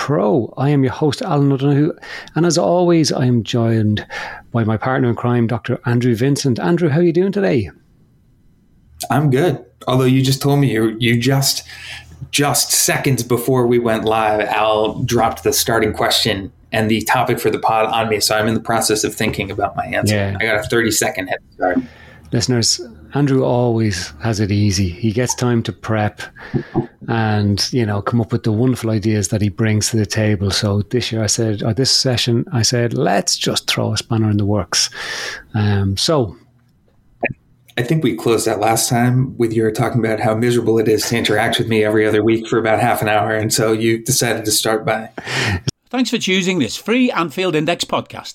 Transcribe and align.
Pro. 0.00 0.52
I 0.56 0.70
am 0.70 0.82
your 0.82 0.94
host, 0.94 1.20
Alan 1.20 1.52
O'Donoghue, 1.52 1.92
and 2.34 2.46
as 2.46 2.56
always, 2.56 3.12
I 3.12 3.26
am 3.26 3.44
joined 3.44 4.06
by 4.50 4.64
my 4.64 4.78
partner 4.78 5.10
in 5.10 5.14
crime, 5.14 5.46
Dr. 5.46 5.78
Andrew 5.84 6.14
Vincent. 6.14 6.58
Andrew, 6.58 6.88
how 6.88 7.00
are 7.00 7.02
you 7.02 7.12
doing 7.12 7.32
today? 7.32 7.70
I'm 9.10 9.28
good. 9.30 9.62
Although 9.86 10.04
you 10.04 10.22
just 10.22 10.40
told 10.40 10.58
me 10.58 10.72
you 10.72 10.96
you 10.98 11.20
just 11.20 11.68
just 12.30 12.72
seconds 12.72 13.22
before 13.22 13.66
we 13.66 13.78
went 13.78 14.06
live, 14.06 14.40
Al 14.40 15.02
dropped 15.02 15.44
the 15.44 15.52
starting 15.52 15.92
question 15.92 16.50
and 16.72 16.90
the 16.90 17.02
topic 17.02 17.38
for 17.38 17.50
the 17.50 17.58
pod 17.58 17.84
on 17.84 18.08
me. 18.08 18.20
So 18.20 18.34
I'm 18.34 18.48
in 18.48 18.54
the 18.54 18.60
process 18.60 19.04
of 19.04 19.14
thinking 19.14 19.50
about 19.50 19.76
my 19.76 19.84
answer. 19.84 20.14
Yeah. 20.14 20.36
I 20.40 20.44
got 20.44 20.64
a 20.64 20.68
30 20.68 20.92
second 20.92 21.26
head 21.26 21.40
start. 21.52 21.76
Listeners, 22.32 22.80
Andrew 23.14 23.44
always 23.44 24.12
has 24.22 24.38
it 24.38 24.52
easy. 24.52 24.88
He 24.88 25.12
gets 25.12 25.34
time 25.34 25.62
to 25.64 25.72
prep 25.72 26.22
and, 27.08 27.72
you 27.72 27.84
know, 27.84 28.00
come 28.00 28.20
up 28.20 28.30
with 28.30 28.44
the 28.44 28.52
wonderful 28.52 28.90
ideas 28.90 29.28
that 29.28 29.42
he 29.42 29.48
brings 29.48 29.90
to 29.90 29.96
the 29.96 30.06
table. 30.06 30.50
So 30.50 30.82
this 30.82 31.10
year 31.10 31.24
I 31.24 31.26
said, 31.26 31.62
or 31.62 31.74
this 31.74 31.90
session, 31.90 32.44
I 32.52 32.62
said, 32.62 32.94
let's 32.94 33.36
just 33.36 33.68
throw 33.68 33.92
a 33.92 33.96
spanner 33.96 34.30
in 34.30 34.36
the 34.36 34.46
works. 34.46 34.90
Um, 35.54 35.96
so 35.96 36.36
I 37.76 37.82
think 37.82 38.04
we 38.04 38.14
closed 38.14 38.46
that 38.46 38.60
last 38.60 38.88
time 38.88 39.36
with 39.38 39.52
you 39.52 39.70
talking 39.72 40.04
about 40.04 40.20
how 40.20 40.34
miserable 40.34 40.78
it 40.78 40.86
is 40.86 41.08
to 41.08 41.16
interact 41.16 41.58
with 41.58 41.66
me 41.66 41.82
every 41.82 42.06
other 42.06 42.22
week 42.22 42.46
for 42.46 42.58
about 42.58 42.78
half 42.78 43.02
an 43.02 43.08
hour. 43.08 43.32
And 43.32 43.52
so 43.52 43.72
you 43.72 43.98
decided 43.98 44.44
to 44.44 44.52
start 44.52 44.84
by. 44.84 45.10
Thanks 45.88 46.10
for 46.10 46.18
choosing 46.18 46.58
this 46.58 46.76
free 46.76 47.10
Anfield 47.10 47.56
Index 47.56 47.84
podcast. 47.84 48.34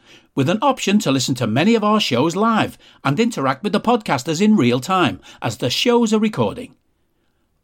with 0.35 0.49
an 0.49 0.59
option 0.61 0.99
to 0.99 1.11
listen 1.11 1.35
to 1.35 1.47
many 1.47 1.75
of 1.75 1.83
our 1.83 1.99
shows 1.99 2.35
live 2.35 2.77
and 3.03 3.19
interact 3.19 3.63
with 3.63 3.73
the 3.73 3.79
podcasters 3.79 4.41
in 4.41 4.55
real 4.55 4.79
time 4.79 5.19
as 5.41 5.57
the 5.57 5.69
shows 5.69 6.13
are 6.13 6.19
recording. 6.19 6.75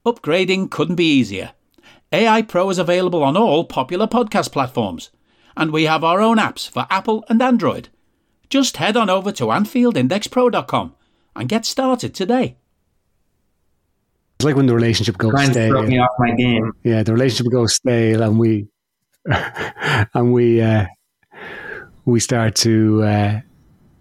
Upgrading 0.05 0.69
couldn't 0.71 0.95
be 0.95 1.05
easier. 1.05 1.51
AI 2.11 2.41
Pro 2.41 2.69
is 2.69 2.77
available 2.77 3.23
on 3.23 3.35
all 3.35 3.65
popular 3.65 4.07
podcast 4.07 4.51
platforms, 4.51 5.11
and 5.55 5.71
we 5.71 5.83
have 5.83 6.03
our 6.03 6.21
own 6.21 6.37
apps 6.37 6.69
for 6.69 6.87
Apple 6.89 7.25
and 7.29 7.41
Android. 7.41 7.89
Just 8.49 8.77
head 8.77 8.95
on 8.95 9.09
over 9.09 9.31
to 9.33 9.45
AnfieldIndexPro.com 9.45 10.95
and 11.35 11.49
get 11.49 11.65
started 11.65 12.13
today. 12.13 12.57
It's 14.37 14.45
like 14.45 14.55
when 14.55 14.67
the 14.67 14.75
relationship 14.75 15.17
goes 15.17 15.31
Trying 15.31 15.51
stale. 15.51 15.73
To 15.73 15.79
throw 15.79 15.87
me 15.87 15.99
off 15.99 16.11
my 16.19 16.31
game. 16.35 16.71
Yeah, 16.83 17.03
the 17.03 17.11
relationship 17.13 17.51
goes 17.51 17.75
stale, 17.75 18.21
and 18.21 18.37
we 18.39 18.67
and 19.25 20.31
we 20.31 20.61
uh, 20.61 20.85
we 22.07 22.21
start 22.21 22.55
to 22.55 23.03
uh, 23.03 23.41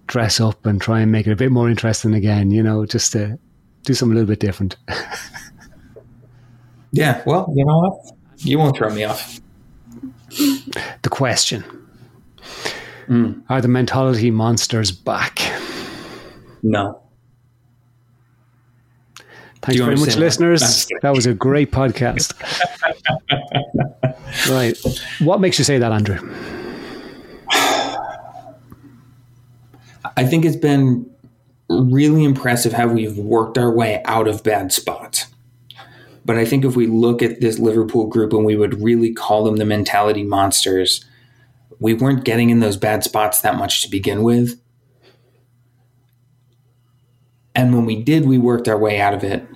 dress 0.06 0.40
up 0.40 0.64
and 0.64 0.80
try 0.80 1.00
and 1.00 1.10
make 1.10 1.26
it 1.26 1.32
a 1.32 1.36
bit 1.36 1.50
more 1.50 1.68
interesting 1.68 2.14
again, 2.14 2.52
you 2.52 2.62
know, 2.62 2.86
just 2.86 3.12
to 3.12 3.36
do 3.82 3.94
something 3.94 4.16
a 4.16 4.20
little 4.20 4.28
bit 4.28 4.38
different. 4.38 4.76
yeah, 6.92 7.20
well, 7.26 7.52
you 7.54 7.64
know 7.64 7.78
what? 7.78 8.12
You 8.38 8.58
won't 8.58 8.76
throw 8.76 8.90
me 8.90 9.02
off. 9.02 9.40
The 11.02 11.08
question 11.10 11.64
mm. 13.08 13.42
Are 13.48 13.60
the 13.60 13.68
mentality 13.68 14.30
monsters 14.30 14.92
back? 14.92 15.40
No. 16.62 17.02
Thanks 19.62 19.80
very 19.80 19.96
much, 19.96 20.16
listeners. 20.16 20.86
That 21.02 21.12
was 21.12 21.26
a 21.26 21.34
great 21.34 21.72
podcast. 21.72 22.34
right. 24.50 24.78
What 25.18 25.40
makes 25.40 25.58
you 25.58 25.64
say 25.64 25.78
that, 25.78 25.90
Andrew? 25.90 26.20
I 30.16 30.24
think 30.24 30.44
it's 30.44 30.56
been 30.56 31.10
really 31.68 32.24
impressive 32.24 32.72
how 32.72 32.86
we've 32.86 33.18
worked 33.18 33.58
our 33.58 33.70
way 33.70 34.02
out 34.04 34.28
of 34.28 34.42
bad 34.42 34.72
spots. 34.72 35.26
But 36.24 36.36
I 36.36 36.44
think 36.44 36.64
if 36.64 36.74
we 36.74 36.86
look 36.86 37.22
at 37.22 37.40
this 37.40 37.58
Liverpool 37.58 38.06
group 38.06 38.32
and 38.32 38.44
we 38.44 38.56
would 38.56 38.82
really 38.82 39.12
call 39.12 39.44
them 39.44 39.56
the 39.56 39.64
mentality 39.64 40.24
monsters, 40.24 41.04
we 41.78 41.94
weren't 41.94 42.24
getting 42.24 42.50
in 42.50 42.60
those 42.60 42.76
bad 42.76 43.04
spots 43.04 43.42
that 43.42 43.56
much 43.56 43.82
to 43.82 43.90
begin 43.90 44.22
with. 44.22 44.60
And 47.54 47.74
when 47.74 47.86
we 47.86 48.02
did, 48.02 48.26
we 48.26 48.38
worked 48.38 48.68
our 48.68 48.78
way 48.78 49.00
out 49.00 49.14
of 49.14 49.22
it. 49.22 49.46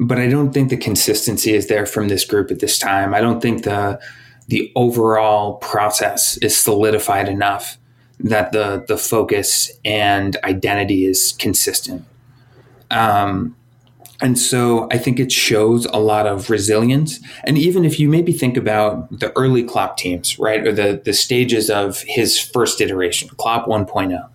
But 0.00 0.18
I 0.18 0.28
don't 0.28 0.52
think 0.52 0.70
the 0.70 0.76
consistency 0.76 1.54
is 1.54 1.68
there 1.68 1.86
from 1.86 2.08
this 2.08 2.24
group 2.24 2.50
at 2.50 2.60
this 2.60 2.78
time. 2.78 3.14
I 3.14 3.20
don't 3.20 3.40
think 3.40 3.64
the 3.64 4.00
the 4.48 4.70
overall 4.76 5.54
process 5.56 6.36
is 6.38 6.54
solidified 6.54 7.28
enough 7.28 7.78
that 8.20 8.52
the 8.52 8.84
the 8.86 8.96
focus 8.96 9.70
and 9.84 10.36
identity 10.44 11.04
is 11.04 11.34
consistent. 11.38 12.04
Um, 12.90 13.56
and 14.20 14.38
so 14.38 14.88
I 14.90 14.98
think 14.98 15.18
it 15.18 15.32
shows 15.32 15.86
a 15.86 15.98
lot 15.98 16.26
of 16.26 16.48
resilience. 16.48 17.18
And 17.44 17.58
even 17.58 17.84
if 17.84 17.98
you 17.98 18.08
maybe 18.08 18.32
think 18.32 18.56
about 18.56 19.18
the 19.18 19.36
early 19.36 19.64
Klopp 19.64 19.96
teams, 19.96 20.38
right, 20.38 20.66
or 20.66 20.72
the 20.72 21.00
the 21.04 21.12
stages 21.12 21.68
of 21.68 22.02
his 22.06 22.38
first 22.38 22.80
iteration, 22.80 23.28
Klopp 23.36 23.66
1.0, 23.66 24.28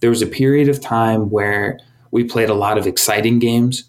there 0.00 0.10
was 0.10 0.22
a 0.22 0.26
period 0.26 0.68
of 0.68 0.80
time 0.80 1.30
where 1.30 1.80
we 2.10 2.24
played 2.24 2.50
a 2.50 2.54
lot 2.54 2.76
of 2.76 2.86
exciting 2.86 3.38
games 3.38 3.84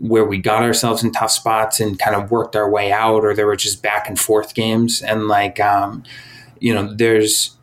where 0.00 0.24
we 0.24 0.38
got 0.38 0.62
ourselves 0.62 1.02
in 1.02 1.10
tough 1.12 1.30
spots 1.30 1.80
and 1.80 1.98
kind 1.98 2.14
of 2.14 2.30
worked 2.30 2.54
our 2.54 2.70
way 2.70 2.92
out, 2.92 3.24
or 3.24 3.34
there 3.34 3.46
were 3.46 3.56
just 3.56 3.82
back 3.82 4.08
and 4.08 4.18
forth 4.18 4.54
games. 4.54 5.02
And 5.02 5.28
like, 5.28 5.58
um, 5.60 6.04
you 6.60 6.72
know, 6.72 6.94
there's 6.94 7.56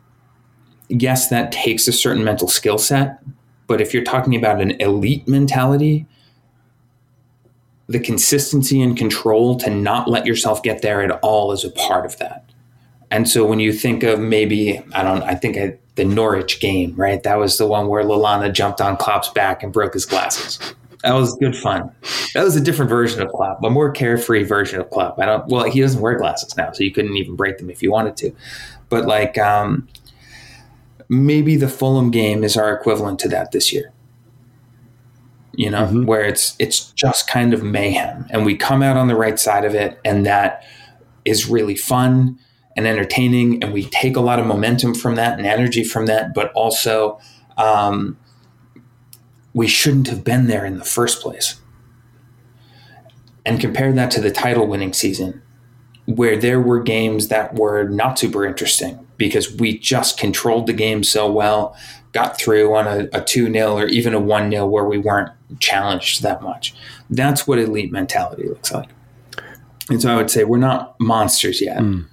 yes, 0.88 1.28
that 1.28 1.52
takes 1.52 1.88
a 1.88 1.92
certain 1.92 2.24
mental 2.24 2.48
skill 2.48 2.78
set, 2.78 3.18
but 3.66 3.80
if 3.80 3.92
you're 3.92 4.04
talking 4.04 4.34
about 4.34 4.60
an 4.60 4.72
elite 4.80 5.26
mentality, 5.26 6.06
the 7.88 8.00
consistency 8.00 8.80
and 8.80 8.96
control 8.96 9.56
to 9.58 9.70
not 9.70 10.08
let 10.08 10.26
yourself 10.26 10.62
get 10.62 10.82
there 10.82 11.02
at 11.02 11.10
all 11.22 11.52
is 11.52 11.64
a 11.64 11.70
part 11.70 12.04
of 12.04 12.16
that. 12.18 12.44
And 13.10 13.28
so 13.28 13.46
when 13.46 13.60
you 13.60 13.72
think 13.72 14.02
of 14.02 14.18
maybe, 14.18 14.82
I 14.92 15.02
don't, 15.02 15.22
I 15.22 15.34
think 15.36 15.56
I, 15.56 15.78
the 15.94 16.04
Norwich 16.04 16.60
game, 16.60 16.94
right? 16.96 17.22
That 17.22 17.36
was 17.36 17.58
the 17.58 17.66
one 17.66 17.86
where 17.86 18.02
Lallana 18.02 18.52
jumped 18.52 18.80
on 18.80 18.96
Klopp's 18.96 19.28
back 19.30 19.62
and 19.62 19.72
broke 19.72 19.94
his 19.94 20.04
glasses. 20.04 20.58
That 21.04 21.12
was 21.12 21.36
good 21.36 21.56
fun. 21.56 21.92
That 22.34 22.42
was 22.42 22.56
a 22.56 22.60
different 22.60 22.88
version 22.88 23.22
of 23.22 23.28
Klopp, 23.30 23.62
a 23.62 23.70
more 23.70 23.90
carefree 23.92 24.42
version 24.42 24.80
of 24.80 24.90
Klopp. 24.90 25.18
I 25.20 25.26
don't. 25.26 25.46
Well, 25.46 25.64
he 25.70 25.80
doesn't 25.80 26.00
wear 26.00 26.16
glasses 26.18 26.56
now, 26.56 26.72
so 26.72 26.82
you 26.82 26.90
couldn't 26.90 27.16
even 27.16 27.36
break 27.36 27.58
them 27.58 27.70
if 27.70 27.80
you 27.82 27.92
wanted 27.92 28.16
to. 28.18 28.32
But 28.88 29.06
like, 29.06 29.38
um, 29.38 29.86
maybe 31.08 31.56
the 31.56 31.68
Fulham 31.68 32.10
game 32.10 32.44
is 32.44 32.56
our 32.56 32.72
equivalent 32.74 33.18
to 33.20 33.28
that 33.28 33.52
this 33.52 33.72
year. 33.72 33.92
You 35.52 35.70
know, 35.70 35.84
mm-hmm. 35.84 36.04
where 36.04 36.24
it's 36.24 36.54
it's 36.58 36.92
just 36.92 37.28
kind 37.28 37.54
of 37.54 37.62
mayhem, 37.62 38.26
and 38.30 38.44
we 38.44 38.56
come 38.56 38.82
out 38.82 38.96
on 38.96 39.08
the 39.08 39.16
right 39.16 39.38
side 39.38 39.64
of 39.64 39.74
it, 39.74 39.98
and 40.04 40.26
that 40.26 40.64
is 41.24 41.48
really 41.48 41.76
fun 41.76 42.38
and 42.76 42.86
entertaining, 42.86 43.62
and 43.62 43.72
we 43.72 43.84
take 43.84 44.16
a 44.16 44.20
lot 44.20 44.38
of 44.38 44.46
momentum 44.46 44.94
from 44.94 45.14
that 45.14 45.38
and 45.38 45.46
energy 45.46 45.82
from 45.84 46.06
that, 46.06 46.34
but 46.34 46.52
also. 46.52 47.18
Um, 47.56 48.18
we 49.56 49.66
shouldn't 49.66 50.08
have 50.08 50.22
been 50.22 50.48
there 50.48 50.66
in 50.66 50.78
the 50.78 50.84
first 50.84 51.22
place. 51.22 51.58
And 53.46 53.58
compare 53.58 53.90
that 53.90 54.10
to 54.10 54.20
the 54.20 54.30
title 54.30 54.66
winning 54.66 54.92
season, 54.92 55.40
where 56.04 56.36
there 56.36 56.60
were 56.60 56.82
games 56.82 57.28
that 57.28 57.54
were 57.54 57.88
not 57.88 58.18
super 58.18 58.44
interesting 58.44 59.05
because 59.16 59.54
we 59.54 59.78
just 59.78 60.18
controlled 60.18 60.66
the 60.66 60.72
game 60.72 61.02
so 61.02 61.30
well, 61.30 61.76
got 62.12 62.38
through 62.38 62.74
on 62.74 62.86
a, 62.86 63.08
a 63.12 63.22
2 63.22 63.52
0 63.52 63.76
or 63.76 63.86
even 63.86 64.14
a 64.14 64.20
1 64.20 64.50
0 64.50 64.66
where 64.66 64.84
we 64.84 64.98
weren't 64.98 65.30
challenged 65.58 66.22
that 66.22 66.42
much. 66.42 66.74
That's 67.10 67.46
what 67.46 67.58
elite 67.58 67.92
mentality 67.92 68.48
looks 68.48 68.72
like. 68.72 68.88
And 69.88 70.02
so 70.02 70.12
I 70.12 70.16
would 70.16 70.30
say 70.30 70.44
we're 70.44 70.58
not 70.58 70.98
monsters 70.98 71.60
yet. 71.60 71.78
Mm. 71.78 72.06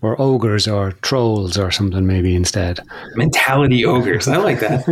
Or 0.00 0.20
ogres 0.20 0.68
or 0.68 0.92
trolls 1.02 1.58
or 1.58 1.70
something 1.70 2.06
maybe 2.06 2.34
instead. 2.34 2.80
Mentality 3.14 3.84
ogres. 3.84 4.28
I 4.28 4.36
like 4.36 4.60
that. 4.60 4.84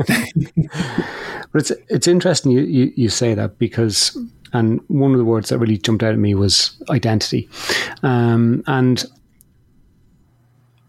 But 1.56 1.70
it's 1.70 1.80
it's 1.88 2.06
interesting 2.06 2.52
you, 2.52 2.60
you, 2.60 2.92
you 2.96 3.08
say 3.08 3.32
that 3.32 3.58
because 3.58 4.14
and 4.52 4.78
one 4.88 5.12
of 5.12 5.18
the 5.18 5.24
words 5.24 5.48
that 5.48 5.58
really 5.58 5.78
jumped 5.78 6.02
out 6.02 6.12
at 6.12 6.18
me 6.18 6.34
was 6.34 6.76
identity. 6.90 7.48
Um, 8.02 8.62
and 8.66 9.06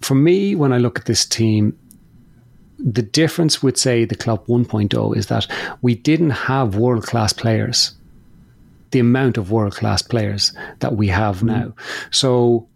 for 0.08 0.16
me, 0.16 0.56
when 0.56 0.72
I 0.72 0.78
look 0.78 0.98
at 0.98 1.06
this 1.06 1.26
team, 1.26 1.78
the 2.80 3.02
difference 3.02 3.62
with, 3.62 3.76
say, 3.76 4.06
the 4.06 4.16
Klopp 4.16 4.48
1.0 4.48 5.18
is 5.18 5.28
that 5.28 5.48
we 5.82 5.96
didn't 5.96 6.30
have 6.30 6.78
world 6.78 7.04
class 7.04 7.34
players, 7.34 7.92
the 8.92 9.00
amount 9.00 9.38
of 9.38 9.52
world 9.52 9.76
class 9.76 10.02
players 10.02 10.54
that 10.80 10.96
we 10.96 11.10
have 11.10 11.40
mm 11.40 11.48
now. 11.48 11.74
So 12.10 12.70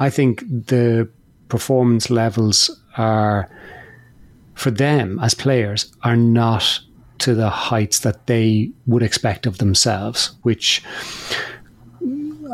I 0.00 0.10
think 0.10 0.40
the 0.40 1.08
performance 1.48 2.10
levels 2.10 2.76
are, 2.96 3.48
for 4.54 4.72
them 4.72 5.20
as 5.22 5.34
players, 5.34 5.94
are 6.02 6.16
not 6.16 6.80
to 7.18 7.36
the 7.36 7.50
heights 7.50 8.00
that 8.00 8.26
they 8.26 8.72
would 8.86 9.04
expect 9.04 9.46
of 9.46 9.58
themselves, 9.58 10.34
which 10.42 10.82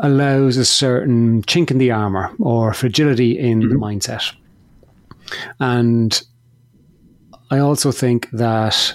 allows 0.01 0.57
a 0.57 0.65
certain 0.65 1.43
chink 1.43 1.71
in 1.71 1.77
the 1.77 1.91
armor 1.91 2.31
or 2.39 2.73
fragility 2.73 3.37
in 3.37 3.61
mm-hmm. 3.61 3.69
the 3.69 3.75
mindset. 3.75 4.33
And 5.59 6.21
I 7.51 7.59
also 7.59 7.91
think 7.91 8.29
that 8.31 8.93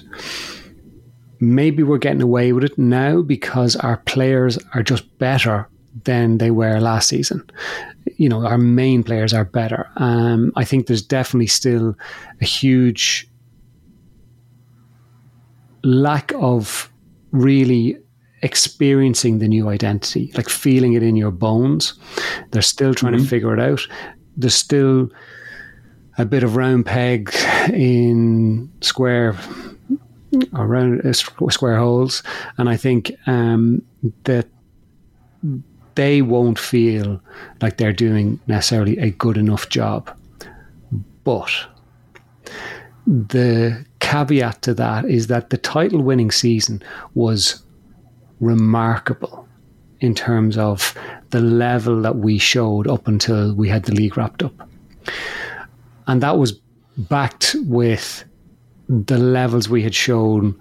maybe 1.40 1.82
we're 1.82 1.98
getting 1.98 2.22
away 2.22 2.52
with 2.52 2.64
it 2.64 2.78
now 2.78 3.22
because 3.22 3.76
our 3.76 3.98
players 3.98 4.58
are 4.74 4.82
just 4.82 5.18
better 5.18 5.68
than 6.04 6.38
they 6.38 6.50
were 6.50 6.80
last 6.80 7.08
season. 7.08 7.48
You 8.16 8.28
know, 8.28 8.46
our 8.46 8.58
main 8.58 9.02
players 9.02 9.32
are 9.32 9.44
better. 9.44 9.88
Um, 9.96 10.52
I 10.56 10.64
think 10.64 10.86
there's 10.86 11.02
definitely 11.02 11.46
still 11.46 11.96
a 12.40 12.44
huge 12.44 13.28
lack 15.82 16.32
of 16.34 16.90
really 17.32 17.98
experiencing 18.44 19.38
the 19.38 19.48
new 19.48 19.68
identity, 19.70 20.30
like 20.36 20.50
feeling 20.50 20.92
it 20.92 21.02
in 21.02 21.16
your 21.16 21.30
bones. 21.30 21.94
They're 22.50 22.62
still 22.62 22.94
trying 22.94 23.14
mm-hmm. 23.14 23.24
to 23.24 23.28
figure 23.28 23.54
it 23.54 23.58
out. 23.58 23.80
There's 24.36 24.54
still 24.54 25.10
a 26.18 26.26
bit 26.26 26.42
of 26.42 26.54
round 26.54 26.84
peg 26.84 27.34
in 27.72 28.70
square 28.82 29.34
around 30.52 31.00
uh, 31.06 31.12
square 31.12 31.78
holes, 31.78 32.22
and 32.58 32.68
I 32.68 32.76
think 32.76 33.12
um, 33.26 33.82
that 34.24 34.46
they 35.94 36.20
won't 36.20 36.58
feel 36.58 37.20
like 37.62 37.78
they're 37.78 37.92
doing 37.92 38.40
necessarily 38.46 38.98
a 38.98 39.10
good 39.10 39.38
enough 39.38 39.70
job. 39.70 40.14
But 41.24 41.50
the 43.06 43.86
caveat 44.00 44.60
to 44.62 44.74
that 44.74 45.06
is 45.06 45.28
that 45.28 45.48
the 45.48 45.56
title 45.56 46.02
winning 46.02 46.30
season 46.30 46.82
was 47.14 47.63
remarkable 48.44 49.48
in 50.00 50.14
terms 50.14 50.58
of 50.58 50.94
the 51.30 51.40
level 51.40 52.02
that 52.02 52.16
we 52.16 52.38
showed 52.38 52.86
up 52.86 53.08
until 53.08 53.54
we 53.54 53.68
had 53.68 53.84
the 53.84 53.94
league 53.94 54.16
wrapped 54.16 54.42
up. 54.42 54.68
And 56.06 56.22
that 56.22 56.38
was 56.38 56.52
backed 56.96 57.56
with 57.60 58.24
the 58.88 59.18
levels 59.18 59.68
we 59.68 59.82
had 59.82 59.94
shown 59.94 60.54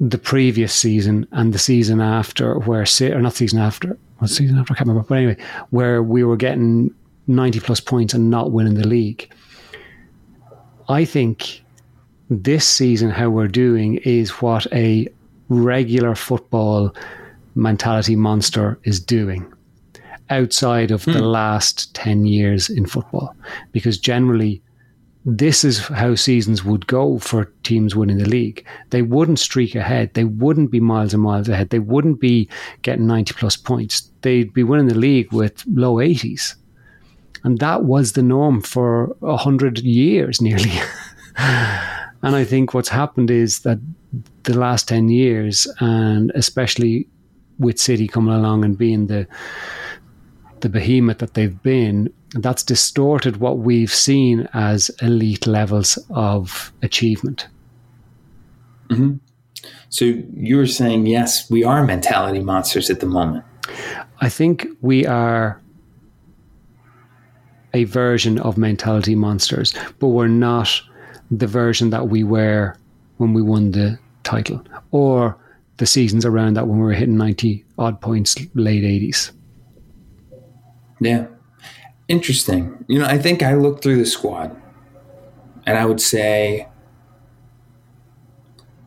the 0.00 0.18
previous 0.18 0.74
season 0.74 1.26
and 1.32 1.52
the 1.52 1.58
season 1.58 2.00
after, 2.00 2.58
where, 2.60 2.84
or 3.00 3.20
not 3.20 3.34
season 3.34 3.58
after, 3.58 3.98
what 4.18 4.28
season 4.28 4.58
after, 4.58 4.72
I 4.72 4.76
can't 4.76 4.88
remember, 4.88 5.06
but 5.08 5.14
anyway, 5.16 5.36
where 5.70 6.02
we 6.02 6.24
were 6.24 6.36
getting 6.36 6.94
90 7.26 7.60
plus 7.60 7.80
points 7.80 8.14
and 8.14 8.30
not 8.30 8.50
winning 8.50 8.74
the 8.74 8.86
league. 8.86 9.32
I 10.88 11.04
think 11.04 11.62
this 12.28 12.66
season, 12.66 13.10
how 13.10 13.30
we're 13.30 13.48
doing 13.48 13.96
is 13.96 14.30
what 14.42 14.66
a 14.72 15.08
regular 15.50 16.14
football 16.14 16.94
mentality 17.54 18.16
monster 18.16 18.78
is 18.84 19.00
doing 19.00 19.52
outside 20.30 20.92
of 20.92 21.04
the 21.04 21.18
hmm. 21.18 21.24
last 21.24 21.92
10 21.94 22.24
years 22.24 22.70
in 22.70 22.86
football. 22.86 23.34
Because 23.72 23.98
generally, 23.98 24.62
this 25.26 25.64
is 25.64 25.80
how 25.88 26.14
seasons 26.14 26.64
would 26.64 26.86
go 26.86 27.18
for 27.18 27.52
teams 27.64 27.94
winning 27.94 28.18
the 28.18 28.28
league. 28.28 28.64
They 28.90 29.02
wouldn't 29.02 29.40
streak 29.40 29.74
ahead. 29.74 30.14
They 30.14 30.24
wouldn't 30.24 30.70
be 30.70 30.80
miles 30.80 31.12
and 31.12 31.22
miles 31.22 31.48
ahead. 31.48 31.70
They 31.70 31.80
wouldn't 31.80 32.20
be 32.20 32.48
getting 32.82 33.06
90 33.06 33.34
plus 33.34 33.56
points. 33.56 34.10
They'd 34.22 34.54
be 34.54 34.62
winning 34.62 34.88
the 34.88 34.94
league 34.94 35.32
with 35.32 35.62
low 35.66 35.96
80s. 35.96 36.54
And 37.42 37.58
that 37.58 37.84
was 37.84 38.12
the 38.12 38.22
norm 38.22 38.60
for 38.60 39.16
100 39.18 39.80
years 39.80 40.40
nearly. 40.40 40.72
and 41.36 42.36
I 42.36 42.44
think 42.44 42.72
what's 42.72 42.88
happened 42.88 43.30
is 43.30 43.60
that 43.60 43.78
the 44.42 44.58
last 44.58 44.88
10 44.88 45.08
years, 45.08 45.66
and 45.80 46.32
especially 46.34 47.08
with 47.58 47.78
City 47.78 48.08
coming 48.08 48.34
along 48.34 48.64
and 48.64 48.76
being 48.76 49.06
the 49.06 49.26
the 50.60 50.68
behemoth 50.68 51.18
that 51.18 51.34
they've 51.34 51.62
been, 51.62 52.12
that's 52.34 52.62
distorted 52.62 53.38
what 53.38 53.58
we've 53.58 53.92
seen 53.92 54.48
as 54.52 54.90
elite 55.02 55.46
levels 55.46 55.98
of 56.10 56.72
achievement. 56.82 57.48
Mm-hmm. 58.88 59.16
So 59.88 60.04
you're 60.34 60.66
saying, 60.66 61.06
yes, 61.06 61.50
we 61.50 61.64
are 61.64 61.84
mentality 61.84 62.40
monsters 62.40 62.90
at 62.90 63.00
the 63.00 63.06
moment. 63.06 63.44
I 64.20 64.28
think 64.28 64.66
we 64.80 65.06
are 65.06 65.60
a 67.72 67.84
version 67.84 68.38
of 68.38 68.58
mentality 68.58 69.14
monsters, 69.14 69.74
but 69.98 70.08
we're 70.08 70.28
not 70.28 70.80
the 71.30 71.46
version 71.46 71.90
that 71.90 72.08
we 72.08 72.24
were 72.24 72.76
when 73.20 73.34
we 73.34 73.42
won 73.42 73.72
the 73.72 73.98
title 74.22 74.64
or 74.92 75.36
the 75.76 75.84
seasons 75.84 76.24
around 76.24 76.54
that 76.54 76.66
when 76.66 76.78
we 76.78 76.84
were 76.84 76.94
hitting 76.94 77.18
90 77.18 77.64
odd 77.78 78.00
points 78.00 78.34
late 78.54 78.82
80s. 78.82 79.30
Yeah. 81.00 81.26
Interesting. 82.08 82.82
You 82.88 82.98
know, 82.98 83.04
I 83.04 83.18
think 83.18 83.42
I 83.42 83.54
looked 83.54 83.82
through 83.82 83.98
the 83.98 84.06
squad 84.06 84.58
and 85.66 85.76
I 85.76 85.84
would 85.84 86.00
say, 86.00 86.66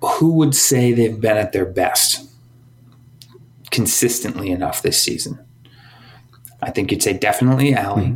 who 0.01 0.33
would 0.33 0.55
say 0.55 0.93
they've 0.93 1.21
been 1.21 1.37
at 1.37 1.51
their 1.51 1.65
best 1.65 2.27
consistently 3.69 4.49
enough 4.49 4.81
this 4.81 4.99
season? 4.99 5.39
I 6.63 6.71
think 6.71 6.91
you'd 6.91 7.03
say 7.03 7.13
definitely 7.13 7.75
Ali. 7.75 8.03
Mm-hmm. 8.03 8.15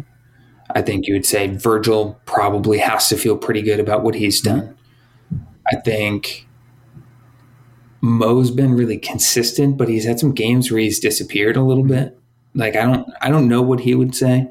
I 0.71 0.81
think 0.81 1.05
you 1.07 1.13
would 1.13 1.27
say 1.27 1.47
Virgil 1.47 2.19
probably 2.25 2.79
has 2.79 3.07
to 3.09 3.17
feel 3.17 3.37
pretty 3.37 3.61
good 3.61 3.79
about 3.79 4.01
what 4.01 4.15
he's 4.15 4.41
mm-hmm. 4.41 4.59
done. 4.59 4.77
I 5.71 5.75
think 5.77 6.47
Mo's 8.01 8.51
been 8.51 8.73
really 8.73 8.97
consistent, 8.97 9.77
but 9.77 9.89
he's 9.89 10.05
had 10.05 10.19
some 10.19 10.33
games 10.33 10.71
where 10.71 10.79
he's 10.79 10.99
disappeared 10.99 11.57
a 11.57 11.63
little 11.63 11.83
bit. 11.83 12.17
Like 12.53 12.75
I 12.75 12.83
don't, 12.83 13.07
I 13.21 13.29
don't 13.29 13.47
know 13.47 13.61
what 13.61 13.81
he 13.81 13.95
would 13.95 14.15
say. 14.15 14.49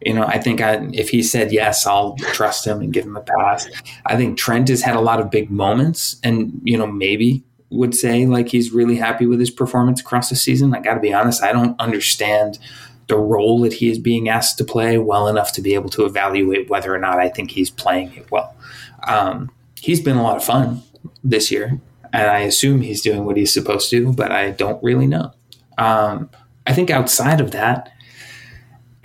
You 0.00 0.14
know, 0.14 0.24
I 0.24 0.38
think 0.38 0.60
I, 0.62 0.88
if 0.92 1.10
he 1.10 1.22
said 1.22 1.52
yes, 1.52 1.86
I'll 1.86 2.16
trust 2.16 2.66
him 2.66 2.80
and 2.80 2.92
give 2.92 3.04
him 3.04 3.16
a 3.16 3.20
pass. 3.20 3.68
I 4.06 4.16
think 4.16 4.38
Trent 4.38 4.68
has 4.68 4.80
had 4.80 4.96
a 4.96 5.00
lot 5.00 5.20
of 5.20 5.30
big 5.30 5.50
moments, 5.50 6.16
and 6.22 6.60
you 6.64 6.78
know, 6.78 6.86
maybe 6.86 7.44
would 7.70 7.94
say 7.94 8.26
like 8.26 8.48
he's 8.48 8.72
really 8.72 8.96
happy 8.96 9.26
with 9.26 9.38
his 9.38 9.50
performance 9.50 10.00
across 10.00 10.28
the 10.28 10.36
season. 10.36 10.74
I 10.74 10.80
got 10.80 10.94
to 10.94 11.00
be 11.00 11.12
honest, 11.12 11.42
I 11.42 11.52
don't 11.52 11.78
understand 11.80 12.58
the 13.06 13.16
role 13.16 13.60
that 13.60 13.74
he 13.74 13.90
is 13.90 13.98
being 13.98 14.28
asked 14.28 14.58
to 14.58 14.64
play 14.64 14.98
well 14.98 15.28
enough 15.28 15.52
to 15.52 15.60
be 15.60 15.74
able 15.74 15.90
to 15.90 16.04
evaluate 16.04 16.70
whether 16.70 16.94
or 16.94 16.98
not 16.98 17.18
I 17.18 17.28
think 17.28 17.50
he's 17.50 17.70
playing 17.70 18.14
it 18.14 18.30
well. 18.30 18.56
Um, 19.06 19.50
he's 19.80 20.00
been 20.00 20.16
a 20.16 20.22
lot 20.22 20.36
of 20.36 20.44
fun 20.44 20.82
this 21.24 21.50
year. 21.50 21.80
and 22.12 22.28
I 22.28 22.40
assume 22.40 22.80
he's 22.80 23.02
doing 23.02 23.24
what 23.24 23.36
he's 23.36 23.54
supposed 23.54 23.88
to, 23.90 24.12
but 24.12 24.32
I 24.32 24.50
don't 24.50 24.82
really 24.82 25.06
know. 25.06 25.32
Um, 25.78 26.28
I 26.66 26.72
think 26.72 26.90
outside 26.90 27.40
of 27.40 27.52
that, 27.52 27.92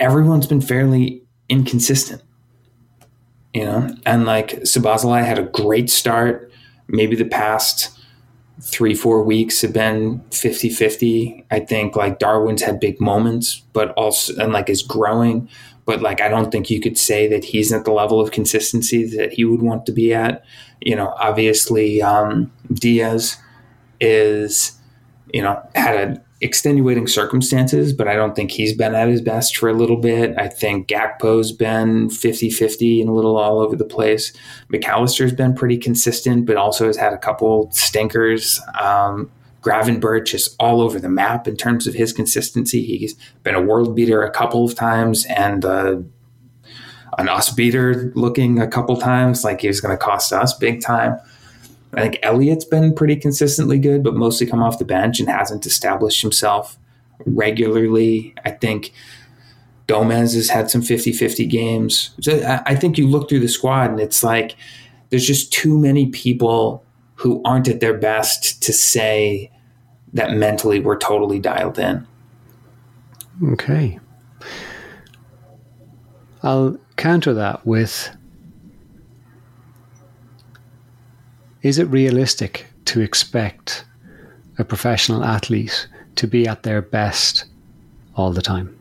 everyone's 0.00 0.46
been 0.46 0.60
fairly 0.60 1.22
inconsistent, 1.48 2.22
you 3.54 3.64
know. 3.64 3.94
And 4.04 4.24
like 4.24 4.50
Szoboszlai 4.62 5.24
had 5.24 5.38
a 5.38 5.44
great 5.44 5.88
start. 5.88 6.50
Maybe 6.88 7.16
the 7.16 7.24
past 7.24 7.96
three, 8.60 8.94
four 8.94 9.22
weeks 9.22 9.60
have 9.62 9.72
been 9.72 10.22
50 10.30 10.70
50. 10.70 11.44
I 11.50 11.60
think 11.60 11.96
like 11.96 12.18
Darwin's 12.18 12.62
had 12.62 12.80
big 12.80 13.00
moments, 13.00 13.62
but 13.72 13.90
also, 13.92 14.34
and 14.42 14.52
like 14.52 14.68
is 14.68 14.82
growing. 14.82 15.48
But 15.86 16.02
like, 16.02 16.20
I 16.20 16.28
don't 16.28 16.50
think 16.50 16.68
you 16.68 16.80
could 16.80 16.98
say 16.98 17.26
that 17.28 17.44
he's 17.44 17.72
at 17.72 17.84
the 17.84 17.92
level 17.92 18.20
of 18.20 18.32
consistency 18.32 19.06
that 19.16 19.32
he 19.32 19.44
would 19.44 19.62
want 19.62 19.86
to 19.86 19.92
be 19.92 20.12
at. 20.12 20.44
You 20.80 20.96
know, 20.96 21.14
obviously, 21.18 22.02
um, 22.02 22.52
Diaz 22.74 23.36
is, 24.00 24.78
you 25.32 25.40
know, 25.40 25.62
had 25.74 25.96
a 25.96 26.22
extenuating 26.40 27.06
circumstances, 27.06 27.92
but 27.92 28.08
I 28.08 28.14
don't 28.14 28.36
think 28.36 28.50
he's 28.50 28.74
been 28.74 28.94
at 28.94 29.08
his 29.08 29.22
best 29.22 29.56
for 29.56 29.68
a 29.68 29.72
little 29.72 29.96
bit. 29.96 30.34
I 30.36 30.48
think 30.48 30.88
Gakpo's 30.88 31.50
been 31.50 32.10
50 32.10 32.50
50 32.50 33.00
and 33.00 33.08
a 33.08 33.12
little 33.12 33.36
all 33.38 33.60
over 33.60 33.74
the 33.74 33.84
place. 33.84 34.32
Mac 34.68 34.84
Allister's 34.84 35.32
been 35.32 35.54
pretty 35.54 35.78
consistent, 35.78 36.46
but 36.46 36.56
also 36.56 36.86
has 36.86 36.96
had 36.96 37.14
a 37.14 37.18
couple 37.18 37.70
stinkers. 37.72 38.60
Um, 38.78 39.30
Gravenberch 39.66 40.32
is 40.32 40.54
all 40.60 40.80
over 40.80 41.00
the 41.00 41.08
map 41.08 41.48
in 41.48 41.56
terms 41.56 41.88
of 41.88 41.94
his 41.94 42.12
consistency. 42.12 42.84
He's 42.84 43.14
been 43.42 43.56
a 43.56 43.60
world 43.60 43.96
beater 43.96 44.22
a 44.22 44.30
couple 44.30 44.64
of 44.64 44.76
times 44.76 45.26
and 45.26 45.64
uh, 45.64 45.96
an 47.18 47.28
us 47.28 47.50
beater 47.50 48.12
looking 48.14 48.60
a 48.60 48.68
couple 48.68 48.96
times 48.96 49.42
like 49.42 49.62
he 49.62 49.66
was 49.66 49.80
going 49.80 49.96
to 49.96 50.02
cost 50.02 50.32
us 50.32 50.56
big 50.56 50.80
time. 50.80 51.18
I 51.94 52.02
think 52.02 52.18
Elliott's 52.22 52.64
been 52.64 52.94
pretty 52.94 53.16
consistently 53.16 53.78
good, 53.78 54.04
but 54.04 54.14
mostly 54.14 54.46
come 54.46 54.62
off 54.62 54.78
the 54.78 54.84
bench 54.84 55.18
and 55.18 55.28
hasn't 55.28 55.66
established 55.66 56.22
himself 56.22 56.78
regularly. 57.24 58.34
I 58.44 58.50
think 58.50 58.92
Gomez 59.88 60.34
has 60.34 60.48
had 60.48 60.70
some 60.70 60.82
50 60.82 61.12
50 61.12 61.44
games. 61.46 62.10
So 62.20 62.62
I 62.66 62.76
think 62.76 62.98
you 62.98 63.08
look 63.08 63.28
through 63.28 63.40
the 63.40 63.48
squad 63.48 63.90
and 63.90 63.98
it's 63.98 64.22
like 64.22 64.54
there's 65.10 65.26
just 65.26 65.52
too 65.52 65.76
many 65.76 66.06
people 66.06 66.84
who 67.14 67.42
aren't 67.44 67.66
at 67.66 67.80
their 67.80 67.96
best 67.96 68.62
to 68.62 68.72
say 68.72 69.50
that 70.16 70.32
mentally 70.32 70.80
we're 70.80 70.98
totally 70.98 71.38
dialed 71.38 71.78
in. 71.78 72.06
Okay. 73.50 74.00
I'll 76.42 76.78
counter 76.96 77.34
that 77.34 77.66
with 77.66 78.10
is 81.62 81.78
it 81.78 81.84
realistic 81.84 82.66
to 82.86 83.00
expect 83.00 83.84
a 84.58 84.64
professional 84.64 85.22
athlete 85.22 85.88
to 86.14 86.26
be 86.26 86.46
at 86.46 86.62
their 86.62 86.80
best 86.80 87.44
all 88.14 88.30
the 88.30 88.40
time? 88.40 88.74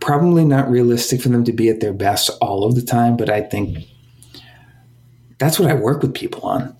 Probably 0.00 0.44
not 0.44 0.70
realistic 0.70 1.20
for 1.20 1.28
them 1.28 1.44
to 1.44 1.52
be 1.52 1.68
at 1.68 1.80
their 1.80 1.92
best 1.92 2.30
all 2.40 2.64
of 2.64 2.76
the 2.76 2.82
time, 2.82 3.16
but 3.16 3.28
I 3.28 3.42
think 3.42 3.86
that's 5.38 5.58
what 5.58 5.70
I 5.70 5.74
work 5.74 6.00
with 6.00 6.14
people 6.14 6.42
on. 6.42 6.76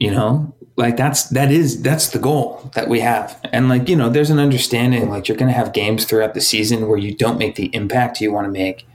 You 0.00 0.10
know, 0.10 0.54
like 0.76 0.96
that's 0.96 1.28
that 1.28 1.52
is 1.52 1.80
that's 1.82 2.08
the 2.08 2.18
goal 2.18 2.70
that 2.74 2.88
we 2.88 3.00
have 3.00 3.38
and 3.52 3.68
like 3.68 3.86
you 3.86 3.94
know 3.94 4.08
there's 4.08 4.30
an 4.30 4.38
understanding 4.38 5.10
like 5.10 5.28
you're 5.28 5.36
going 5.36 5.50
to 5.50 5.54
have 5.54 5.74
games 5.74 6.06
throughout 6.06 6.32
the 6.32 6.40
season 6.40 6.88
where 6.88 6.96
you 6.96 7.14
don't 7.14 7.36
make 7.36 7.56
the 7.56 7.66
impact 7.74 8.18
you 8.18 8.32
want 8.32 8.46
to 8.46 8.50
make 8.50 8.86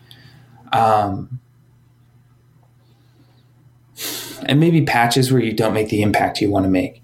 um 0.73 1.39
and 4.45 4.59
maybe 4.59 4.81
patches 4.81 5.31
where 5.31 5.41
you 5.41 5.53
don't 5.53 5.73
make 5.73 5.89
the 5.89 6.01
impact 6.01 6.41
you 6.41 6.49
want 6.49 6.65
to 6.65 6.69
make. 6.69 7.01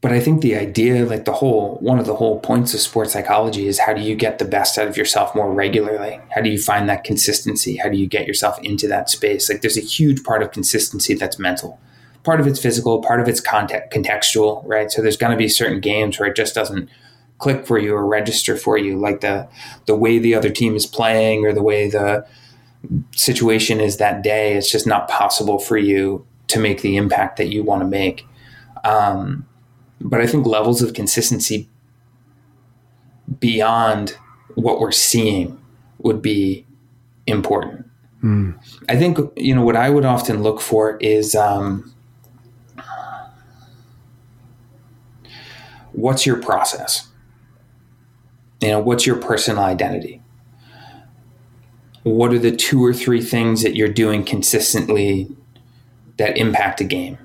But 0.00 0.12
I 0.12 0.20
think 0.20 0.42
the 0.42 0.56
idea, 0.56 1.04
like 1.06 1.24
the 1.24 1.32
whole, 1.32 1.76
one 1.80 1.98
of 1.98 2.06
the 2.06 2.16
whole 2.16 2.40
points 2.40 2.74
of 2.74 2.80
sports 2.80 3.12
psychology 3.12 3.66
is 3.66 3.78
how 3.78 3.92
do 3.92 4.02
you 4.02 4.14
get 4.14 4.38
the 4.38 4.44
best 4.44 4.76
out 4.76 4.88
of 4.88 4.96
yourself 4.96 5.34
more 5.34 5.52
regularly? 5.52 6.20
How 6.34 6.40
do 6.40 6.50
you 6.50 6.60
find 6.60 6.88
that 6.88 7.04
consistency? 7.04 7.76
How 7.76 7.88
do 7.88 7.96
you 7.96 8.06
get 8.06 8.26
yourself 8.26 8.58
into 8.60 8.86
that 8.88 9.08
space? 9.10 9.48
Like 9.48 9.60
there's 9.60 9.78
a 9.78 9.82
huge 9.82 10.22
part 10.24 10.42
of 10.42 10.50
consistency 10.50 11.14
that's 11.14 11.38
mental. 11.38 11.80
Part 12.24 12.40
of 12.40 12.46
it's 12.46 12.60
physical, 12.60 13.00
part 13.02 13.20
of 13.20 13.28
it's 13.28 13.40
context, 13.40 13.90
contextual, 13.90 14.62
right? 14.64 14.90
So 14.90 15.02
there's 15.02 15.16
going 15.16 15.32
to 15.32 15.36
be 15.36 15.48
certain 15.48 15.80
games 15.80 16.18
where 16.18 16.28
it 16.28 16.36
just 16.36 16.54
doesn't 16.54 16.88
click 17.38 17.66
for 17.66 17.78
you 17.78 17.94
or 17.94 18.06
register 18.06 18.56
for 18.56 18.78
you, 18.78 18.96
like 18.96 19.20
the 19.20 19.48
the 19.86 19.96
way 19.96 20.18
the 20.18 20.34
other 20.34 20.50
team 20.50 20.76
is 20.76 20.86
playing 20.86 21.44
or 21.44 21.52
the 21.52 21.62
way 21.62 21.90
the 21.90 22.24
situation 23.14 23.80
is 23.80 23.96
that 23.96 24.22
day, 24.22 24.54
it's 24.54 24.70
just 24.70 24.86
not 24.86 25.08
possible 25.08 25.58
for 25.58 25.76
you 25.76 26.24
to 26.48 26.58
make 26.58 26.82
the 26.82 26.96
impact 26.96 27.36
that 27.38 27.48
you 27.48 27.62
want 27.62 27.82
to 27.82 27.86
make. 27.86 28.26
Um, 28.84 29.46
but 30.00 30.20
I 30.20 30.26
think 30.26 30.46
levels 30.46 30.82
of 30.82 30.94
consistency 30.94 31.68
beyond 33.38 34.16
what 34.54 34.80
we're 34.80 34.92
seeing 34.92 35.60
would 35.98 36.20
be 36.20 36.66
important. 37.26 37.86
Mm. 38.22 38.58
I 38.88 38.96
think 38.96 39.18
you 39.36 39.54
know 39.54 39.64
what 39.64 39.76
I 39.76 39.90
would 39.90 40.04
often 40.04 40.42
look 40.42 40.60
for 40.60 40.96
is 40.98 41.34
um, 41.34 41.92
what's 45.92 46.26
your 46.26 46.40
process. 46.40 47.08
You 48.60 48.68
know, 48.68 48.80
what's 48.80 49.06
your 49.06 49.16
personal 49.16 49.64
identity? 49.64 50.22
what 52.02 52.32
are 52.32 52.38
the 52.38 52.54
two 52.54 52.84
or 52.84 52.92
three 52.92 53.20
things 53.20 53.62
that 53.62 53.76
you're 53.76 53.88
doing 53.88 54.24
consistently 54.24 55.28
that 56.16 56.36
impact 56.36 56.80
a 56.80 56.84
game? 56.84 57.18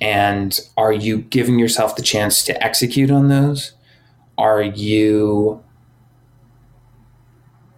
And 0.00 0.58
are 0.76 0.92
you 0.92 1.18
giving 1.18 1.58
yourself 1.58 1.96
the 1.96 2.02
chance 2.02 2.44
to 2.44 2.64
execute 2.64 3.10
on 3.10 3.28
those? 3.28 3.72
Are 4.38 4.62
you 4.62 5.62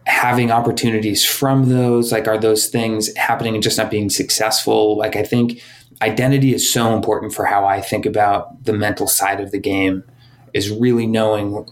having 0.07 0.51
opportunities 0.51 1.25
from 1.25 1.69
those? 1.69 2.13
Like, 2.13 2.29
are 2.29 2.39
those 2.39 2.69
things 2.69 3.15
happening 3.17 3.55
and 3.55 3.63
just 3.63 3.77
not 3.77 3.91
being 3.91 4.09
successful? 4.09 4.97
Like, 4.97 5.17
I 5.17 5.23
think 5.23 5.61
identity 6.03 6.55
is 6.55 6.69
so 6.69 6.95
important 6.95 7.33
for 7.33 7.47
how 7.47 7.65
I 7.65 7.81
think 7.81 8.07
about 8.07 8.65
the 8.65 8.73
mental 8.73 9.07
side 9.07 9.41
of 9.41 9.51
the 9.51 9.59
game, 9.59 10.05
is 10.53 10.71
really 10.71 11.07
knowing 11.07 11.67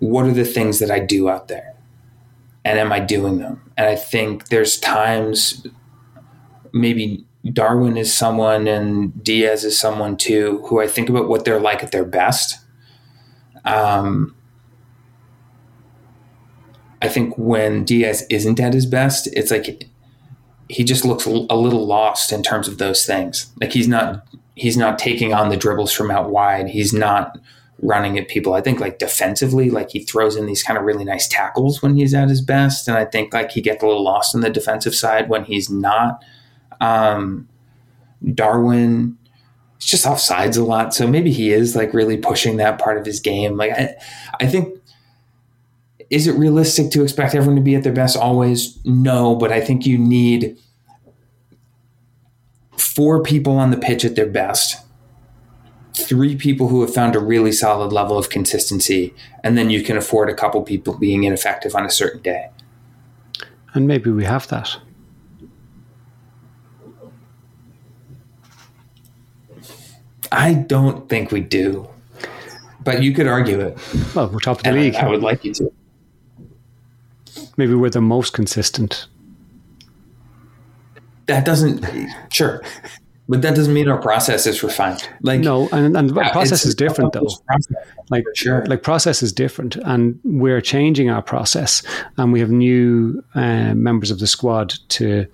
what 0.00 0.24
are 0.26 0.32
the 0.32 0.44
things 0.44 0.78
that 0.78 0.90
I 0.90 1.00
do 1.00 1.28
out 1.28 1.48
there 1.48 1.74
and 2.64 2.78
am 2.78 2.92
I 2.92 3.00
doing 3.00 3.38
them? 3.38 3.72
And 3.76 3.86
I 3.86 3.96
think 3.96 4.48
there's 4.48 4.78
times 4.78 5.66
maybe 6.72 7.24
Darwin 7.52 7.96
is 7.96 8.12
someone 8.12 8.66
and 8.66 9.22
Diaz 9.22 9.64
is 9.64 9.78
someone 9.78 10.16
too 10.16 10.64
who 10.68 10.80
I 10.80 10.86
think 10.86 11.08
about 11.08 11.28
what 11.28 11.44
they're 11.44 11.60
like 11.60 11.82
at 11.82 11.92
their 11.92 12.04
best. 12.04 12.58
Um, 13.64 14.34
I 17.02 17.08
think 17.08 17.36
when 17.36 17.84
Diaz 17.84 18.24
isn't 18.30 18.58
at 18.60 18.72
his 18.72 18.86
best, 18.86 19.28
it's 19.34 19.50
like 19.50 19.88
he 20.68 20.84
just 20.84 21.04
looks 21.04 21.26
a 21.26 21.30
little 21.30 21.86
lost 21.86 22.32
in 22.32 22.42
terms 22.42 22.68
of 22.68 22.78
those 22.78 23.04
things. 23.04 23.52
Like 23.60 23.72
he's 23.72 23.88
not 23.88 24.26
he's 24.54 24.76
not 24.76 24.98
taking 24.98 25.34
on 25.34 25.48
the 25.48 25.56
dribbles 25.56 25.92
from 25.92 26.10
out 26.10 26.30
wide. 26.30 26.68
He's 26.68 26.92
not 26.92 27.38
running 27.82 28.18
at 28.18 28.28
people. 28.28 28.54
I 28.54 28.60
think 28.60 28.80
like 28.80 28.98
defensively, 28.98 29.70
like 29.70 29.90
he 29.90 30.00
throws 30.00 30.36
in 30.36 30.46
these 30.46 30.62
kind 30.62 30.78
of 30.78 30.84
really 30.84 31.04
nice 31.04 31.28
tackles 31.28 31.82
when 31.82 31.96
he's 31.96 32.14
at 32.14 32.28
his 32.28 32.40
best, 32.40 32.88
and 32.88 32.96
I 32.96 33.04
think 33.04 33.34
like 33.34 33.50
he 33.50 33.60
gets 33.60 33.82
a 33.82 33.86
little 33.86 34.04
lost 34.04 34.34
on 34.34 34.40
the 34.40 34.50
defensive 34.50 34.94
side 34.94 35.28
when 35.28 35.44
he's 35.44 35.68
not. 35.68 36.24
Um, 36.80 37.48
Darwin 38.32 39.18
is 39.80 39.86
just 39.86 40.06
off 40.06 40.20
sides 40.20 40.56
a 40.56 40.64
lot, 40.64 40.94
so 40.94 41.06
maybe 41.06 41.30
he 41.30 41.52
is 41.52 41.76
like 41.76 41.92
really 41.92 42.16
pushing 42.16 42.56
that 42.56 42.78
part 42.78 42.96
of 42.96 43.04
his 43.04 43.20
game. 43.20 43.56
Like 43.56 43.72
I, 43.72 43.94
I 44.40 44.46
think. 44.46 44.78
Is 46.14 46.28
it 46.28 46.32
realistic 46.34 46.92
to 46.92 47.02
expect 47.02 47.34
everyone 47.34 47.56
to 47.56 47.62
be 47.62 47.74
at 47.74 47.82
their 47.82 47.92
best 47.92 48.16
always? 48.16 48.78
No, 48.84 49.34
but 49.34 49.50
I 49.50 49.60
think 49.60 49.84
you 49.84 49.98
need 49.98 50.56
four 52.76 53.20
people 53.20 53.58
on 53.58 53.72
the 53.72 53.76
pitch 53.76 54.04
at 54.04 54.14
their 54.14 54.28
best 54.28 54.80
three 55.94 56.36
people 56.36 56.68
who 56.68 56.82
have 56.82 56.94
found 56.94 57.16
a 57.16 57.18
really 57.18 57.50
solid 57.50 57.92
level 57.92 58.16
of 58.16 58.28
consistency, 58.28 59.12
and 59.42 59.58
then 59.58 59.70
you 59.70 59.82
can 59.82 59.96
afford 59.96 60.30
a 60.30 60.34
couple 60.34 60.62
people 60.62 60.96
being 60.96 61.24
ineffective 61.24 61.74
on 61.74 61.84
a 61.84 61.90
certain 61.90 62.22
day. 62.22 62.48
And 63.72 63.88
maybe 63.88 64.10
we 64.10 64.24
have 64.24 64.46
that. 64.48 64.76
I 70.30 70.54
don't 70.54 71.08
think 71.08 71.32
we 71.32 71.40
do, 71.40 71.88
but 72.84 73.02
you 73.02 73.12
could 73.12 73.26
argue 73.26 73.58
it. 73.58 73.78
Well, 74.14 74.28
we're 74.28 74.38
top 74.38 74.58
of 74.58 74.62
the 74.62 74.68
and 74.70 74.78
league. 74.78 74.94
I, 74.94 75.06
I 75.06 75.08
would 75.08 75.22
like 75.22 75.44
you 75.44 75.52
to. 75.54 75.72
Maybe 77.56 77.74
we're 77.74 77.90
the 77.90 78.00
most 78.00 78.32
consistent. 78.32 79.06
That 81.26 81.44
doesn't. 81.44 81.84
Sure. 82.30 82.62
but 83.28 83.42
that 83.42 83.54
doesn't 83.54 83.72
mean 83.72 83.88
our 83.88 84.00
process 84.00 84.46
is 84.46 84.62
refined. 84.62 85.08
Like 85.22 85.40
no, 85.40 85.68
and, 85.72 85.96
and 85.96 86.12
process 86.12 86.66
is 86.66 86.74
different 86.74 87.12
though. 87.12 87.28
Process, 87.46 87.74
like 88.10 88.24
sure, 88.34 88.66
like 88.66 88.82
process 88.82 89.22
is 89.22 89.32
different, 89.32 89.76
and 89.76 90.18
we're 90.24 90.60
changing 90.60 91.08
our 91.08 91.22
process, 91.22 91.82
and 92.18 92.32
we 92.32 92.40
have 92.40 92.50
new 92.50 93.22
uh, 93.34 93.74
members 93.74 94.10
of 94.10 94.18
the 94.18 94.26
squad 94.26 94.74
to 94.90 95.26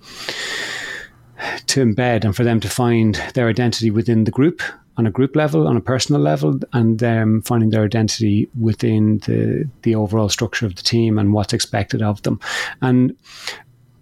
to 1.67 1.85
embed 1.85 2.23
and 2.23 2.35
for 2.35 2.43
them 2.43 2.59
to 2.59 2.69
find 2.69 3.15
their 3.33 3.47
identity 3.47 3.91
within 3.91 4.23
the 4.23 4.31
group 4.31 4.61
on 4.97 5.07
a 5.07 5.11
group 5.11 5.35
level, 5.35 5.67
on 5.67 5.77
a 5.77 5.81
personal 5.81 6.21
level, 6.21 6.59
and 6.73 6.99
them 6.99 7.41
finding 7.43 7.69
their 7.69 7.83
identity 7.83 8.49
within 8.59 9.19
the 9.19 9.69
the 9.83 9.95
overall 9.95 10.29
structure 10.29 10.65
of 10.65 10.75
the 10.75 10.83
team 10.83 11.17
and 11.17 11.33
what's 11.33 11.53
expected 11.53 12.01
of 12.01 12.21
them. 12.23 12.39
And 12.81 13.15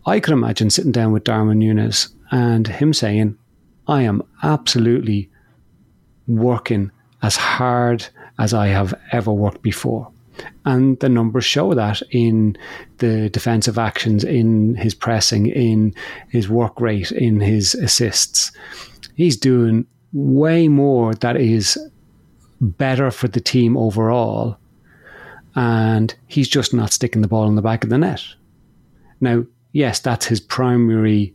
I 0.06 0.20
could 0.20 0.34
imagine 0.34 0.70
sitting 0.70 0.92
down 0.92 1.12
with 1.12 1.24
Darwin 1.24 1.60
Nunez 1.60 2.10
and 2.32 2.68
him 2.68 2.94
saying, 2.94 3.38
I 3.88 4.02
am 4.04 4.24
absolutely 4.44 5.30
working 6.28 6.92
as 7.22 7.36
hard 7.36 8.08
as 8.38 8.54
I 8.54 8.68
have 8.68 8.94
ever 9.12 9.32
worked 9.32 9.62
before. 9.62 10.12
And 10.66 11.00
the 11.00 11.10
numbers 11.10 11.46
show 11.46 11.74
that 11.74 12.02
in 12.12 12.58
the 12.98 13.30
defensive 13.30 13.78
actions, 13.78 14.24
in 14.24 14.76
his 14.76 14.94
pressing, 14.94 15.48
in 15.48 15.94
his 16.30 16.50
work 16.50 16.80
rate, 16.80 17.12
in 17.12 17.40
his 17.40 17.76
assists. 17.76 18.52
He's 19.16 19.38
doing 19.38 19.86
way 20.14 20.68
more 20.68 21.14
that 21.16 21.38
is 21.38 21.78
better 22.62 23.12
for 23.12 23.28
the 23.28 23.42
team 23.42 23.78
overall. 23.78 24.58
And 25.56 26.14
he's 26.28 26.48
just 26.48 26.74
not 26.74 26.94
sticking 26.94 27.22
the 27.22 27.28
ball 27.28 27.48
in 27.48 27.56
the 27.56 27.62
back 27.62 27.84
of 27.84 27.90
the 27.90 27.98
net. 27.98 28.24
Now, 29.22 29.46
yes, 29.74 30.00
that's 30.00 30.26
his 30.26 30.40
primary, 30.40 31.34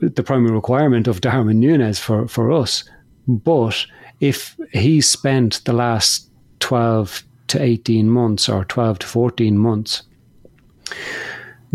the 0.00 0.22
primary 0.22 0.54
requirement 0.54 1.06
of 1.06 1.20
Darwin 1.20 1.60
Nunez 1.60 1.98
for, 1.98 2.26
for 2.28 2.50
us. 2.52 2.84
But 3.28 3.86
if 4.20 4.56
he's 4.72 5.08
spent 5.08 5.64
the 5.64 5.72
last 5.72 6.28
12 6.60 7.24
to 7.52 7.62
18 7.62 8.10
months 8.10 8.48
or 8.48 8.64
12 8.64 9.00
to 9.00 9.06
14 9.06 9.58
months. 9.58 10.02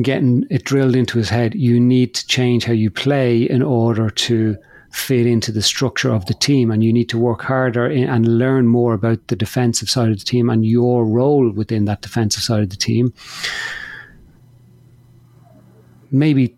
Getting 0.01 0.45
it 0.49 0.63
drilled 0.63 0.95
into 0.95 1.17
his 1.17 1.29
head, 1.29 1.55
you 1.55 1.79
need 1.79 2.13
to 2.15 2.27
change 2.27 2.65
how 2.65 2.73
you 2.73 2.91
play 2.91 3.43
in 3.43 3.63
order 3.63 4.09
to 4.09 4.57
fit 4.91 5.25
into 5.25 5.51
the 5.51 5.61
structure 5.61 6.11
of 6.11 6.25
the 6.25 6.33
team 6.33 6.71
and 6.71 6.83
you 6.83 6.91
need 6.93 7.09
to 7.09 7.17
work 7.17 7.41
harder 7.41 7.87
in, 7.87 8.09
and 8.09 8.37
learn 8.37 8.67
more 8.67 8.93
about 8.93 9.27
the 9.27 9.35
defensive 9.35 9.89
side 9.89 10.11
of 10.11 10.19
the 10.19 10.25
team 10.25 10.49
and 10.49 10.65
your 10.65 11.05
role 11.05 11.49
within 11.51 11.85
that 11.85 12.01
defensive 12.01 12.43
side 12.43 12.63
of 12.63 12.69
the 12.69 12.75
team. 12.75 13.13
Maybe 16.11 16.55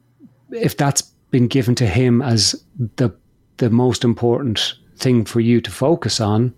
if 0.52 0.78
that's 0.78 1.02
been 1.32 1.48
given 1.48 1.76
to 1.76 1.86
him 1.86 2.22
as 2.22 2.64
the 2.96 3.12
the 3.58 3.70
most 3.70 4.04
important 4.06 4.76
thing 4.96 5.26
for 5.26 5.42
you 5.42 5.60
to 5.62 5.70
focus 5.70 6.22
on, 6.22 6.54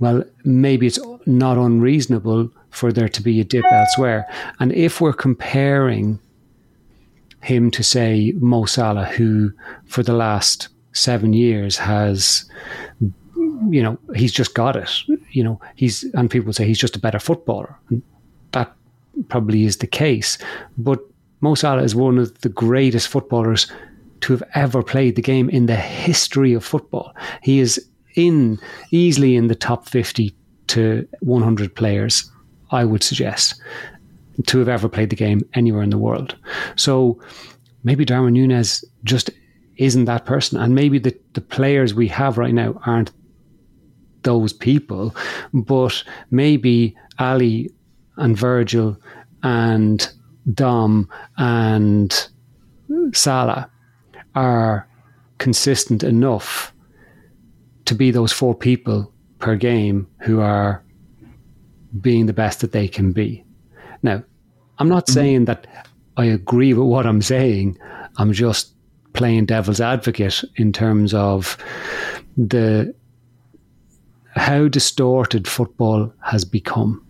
well, 0.00 0.24
maybe 0.44 0.86
it's 0.86 0.98
not 1.26 1.56
unreasonable 1.56 2.50
for 2.70 2.92
there 2.92 3.08
to 3.08 3.22
be 3.22 3.40
a 3.40 3.44
dip 3.44 3.64
elsewhere. 3.72 4.26
And 4.60 4.72
if 4.72 5.00
we're 5.00 5.12
comparing 5.12 6.18
him 7.42 7.70
to 7.70 7.82
say 7.82 8.32
Mo 8.36 8.64
Salah, 8.64 9.06
who 9.06 9.52
for 9.86 10.02
the 10.02 10.12
last 10.12 10.68
seven 10.92 11.32
years 11.32 11.76
has, 11.76 12.48
you 13.70 13.82
know, 13.82 13.98
he's 14.14 14.32
just 14.32 14.54
got 14.54 14.76
it. 14.76 14.90
You 15.30 15.44
know, 15.44 15.60
he's 15.76 16.04
and 16.14 16.30
people 16.30 16.52
say 16.52 16.66
he's 16.66 16.78
just 16.78 16.96
a 16.96 17.00
better 17.00 17.18
footballer. 17.18 17.76
And 17.90 18.02
that 18.52 18.72
probably 19.28 19.64
is 19.64 19.78
the 19.78 19.86
case, 19.86 20.38
but 20.76 21.00
Mo 21.40 21.54
Salah 21.54 21.82
is 21.82 21.94
one 21.94 22.18
of 22.18 22.40
the 22.40 22.48
greatest 22.48 23.08
footballers 23.08 23.70
to 24.20 24.32
have 24.32 24.42
ever 24.54 24.82
played 24.82 25.14
the 25.14 25.22
game 25.22 25.48
in 25.50 25.66
the 25.66 25.76
history 25.76 26.52
of 26.52 26.64
football. 26.64 27.14
He 27.42 27.60
is 27.60 27.88
in 28.18 28.58
easily 28.90 29.36
in 29.36 29.46
the 29.46 29.54
top 29.54 29.88
50 29.88 30.34
to 30.68 31.08
100 31.20 31.74
players, 31.74 32.30
I 32.70 32.84
would 32.84 33.02
suggest, 33.02 33.60
to 34.46 34.58
have 34.58 34.68
ever 34.68 34.88
played 34.88 35.10
the 35.10 35.16
game 35.16 35.40
anywhere 35.54 35.82
in 35.82 35.90
the 35.90 35.98
world. 35.98 36.36
So 36.76 37.20
maybe 37.84 38.04
Darwin 38.04 38.34
Nunez 38.34 38.84
just 39.04 39.30
isn't 39.76 40.06
that 40.06 40.26
person. 40.26 40.60
And 40.60 40.74
maybe 40.74 40.98
the, 40.98 41.16
the 41.34 41.40
players 41.40 41.94
we 41.94 42.08
have 42.08 42.36
right 42.36 42.52
now 42.52 42.80
aren't 42.84 43.12
those 44.22 44.52
people, 44.52 45.14
but 45.54 46.02
maybe 46.30 46.96
Ali 47.18 47.70
and 48.16 48.36
Virgil 48.36 48.96
and 49.42 50.10
Dom 50.52 51.08
and 51.36 52.28
Salah 53.12 53.70
are 54.34 54.88
consistent 55.38 56.02
enough 56.02 56.72
to 57.88 57.94
be 57.94 58.10
those 58.10 58.32
four 58.32 58.54
people 58.54 59.10
per 59.38 59.56
game 59.56 60.06
who 60.20 60.40
are 60.40 60.84
being 62.00 62.26
the 62.26 62.34
best 62.34 62.60
that 62.60 62.72
they 62.72 62.86
can 62.86 63.12
be. 63.12 63.42
Now, 64.02 64.22
I'm 64.78 64.88
not 64.88 65.06
mm-hmm. 65.06 65.14
saying 65.14 65.44
that 65.46 65.66
I 66.18 66.26
agree 66.26 66.74
with 66.74 66.86
what 66.86 67.06
I'm 67.06 67.22
saying. 67.22 67.78
I'm 68.18 68.32
just 68.32 68.74
playing 69.14 69.46
devil's 69.46 69.80
advocate 69.80 70.44
in 70.56 70.72
terms 70.72 71.14
of 71.14 71.56
the 72.36 72.94
how 74.34 74.68
distorted 74.68 75.48
football 75.48 76.12
has 76.22 76.44
become. 76.44 77.04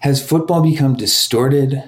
Has 0.00 0.26
football 0.26 0.62
become 0.62 0.96
distorted 0.96 1.82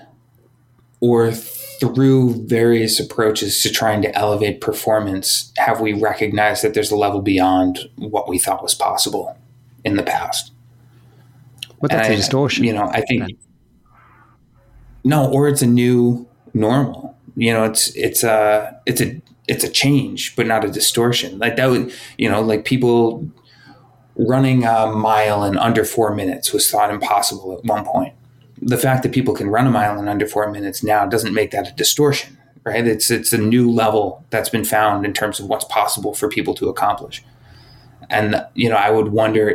or 1.00 1.32
through 1.32 2.46
various 2.46 2.98
approaches 2.98 3.62
to 3.62 3.70
trying 3.70 4.02
to 4.02 4.14
elevate 4.16 4.60
performance, 4.60 5.52
have 5.58 5.80
we 5.80 5.92
recognized 5.92 6.64
that 6.64 6.74
there's 6.74 6.90
a 6.90 6.96
level 6.96 7.22
beyond 7.22 7.78
what 7.96 8.28
we 8.28 8.38
thought 8.38 8.62
was 8.62 8.74
possible 8.74 9.38
in 9.84 9.96
the 9.96 10.02
past? 10.02 10.52
But 11.80 11.90
that's 11.90 12.06
and 12.06 12.14
a 12.14 12.16
I, 12.16 12.20
distortion. 12.20 12.64
You 12.64 12.72
know, 12.72 12.88
I 12.92 13.02
think 13.02 13.38
no, 15.04 15.30
or 15.30 15.48
it's 15.48 15.62
a 15.62 15.66
new 15.66 16.26
normal. 16.54 17.16
You 17.36 17.52
know, 17.52 17.64
it's 17.64 17.94
it's 17.94 18.24
a 18.24 18.80
it's 18.84 19.00
a 19.00 19.20
it's 19.46 19.64
a 19.64 19.70
change, 19.70 20.34
but 20.34 20.46
not 20.46 20.64
a 20.64 20.70
distortion. 20.70 21.38
Like 21.38 21.56
that 21.56 21.70
would 21.70 21.92
you 22.16 22.28
know, 22.28 22.42
like 22.42 22.64
people 22.64 23.30
running 24.16 24.64
a 24.64 24.88
mile 24.88 25.44
in 25.44 25.56
under 25.56 25.84
four 25.84 26.14
minutes 26.14 26.52
was 26.52 26.68
thought 26.68 26.90
impossible 26.90 27.56
at 27.56 27.64
one 27.64 27.84
point. 27.84 28.14
The 28.60 28.78
fact 28.78 29.02
that 29.02 29.12
people 29.12 29.34
can 29.34 29.48
run 29.48 29.66
a 29.66 29.70
mile 29.70 29.98
in 29.98 30.08
under 30.08 30.26
four 30.26 30.50
minutes 30.50 30.82
now 30.82 31.06
doesn't 31.06 31.34
make 31.34 31.50
that 31.52 31.68
a 31.68 31.72
distortion, 31.72 32.36
right? 32.64 32.86
It's 32.86 33.10
it's 33.10 33.32
a 33.32 33.38
new 33.38 33.70
level 33.70 34.24
that's 34.30 34.48
been 34.48 34.64
found 34.64 35.04
in 35.04 35.12
terms 35.12 35.40
of 35.40 35.46
what's 35.46 35.64
possible 35.64 36.14
for 36.14 36.28
people 36.28 36.54
to 36.54 36.68
accomplish. 36.68 37.22
And 38.10 38.44
you 38.54 38.68
know, 38.68 38.76
I 38.76 38.90
would 38.90 39.08
wonder 39.08 39.54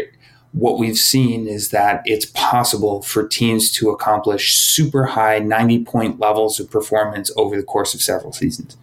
what 0.53 0.77
we've 0.77 0.97
seen 0.97 1.47
is 1.47 1.69
that 1.71 2.03
it's 2.05 2.27
possible 2.27 3.01
for 3.01 3.27
teams 3.27 3.71
to 3.71 3.89
accomplish 3.89 4.55
super 4.55 5.05
high 5.05 5.39
90 5.39 5.83
point 5.83 6.19
levels 6.19 6.59
of 6.59 6.69
performance 6.69 7.31
over 7.35 7.57
the 7.57 7.63
course 7.63 7.93
of 7.93 8.01
several 8.01 8.31
seasons. 8.31 8.77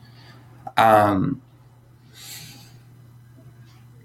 Um, 0.77 1.41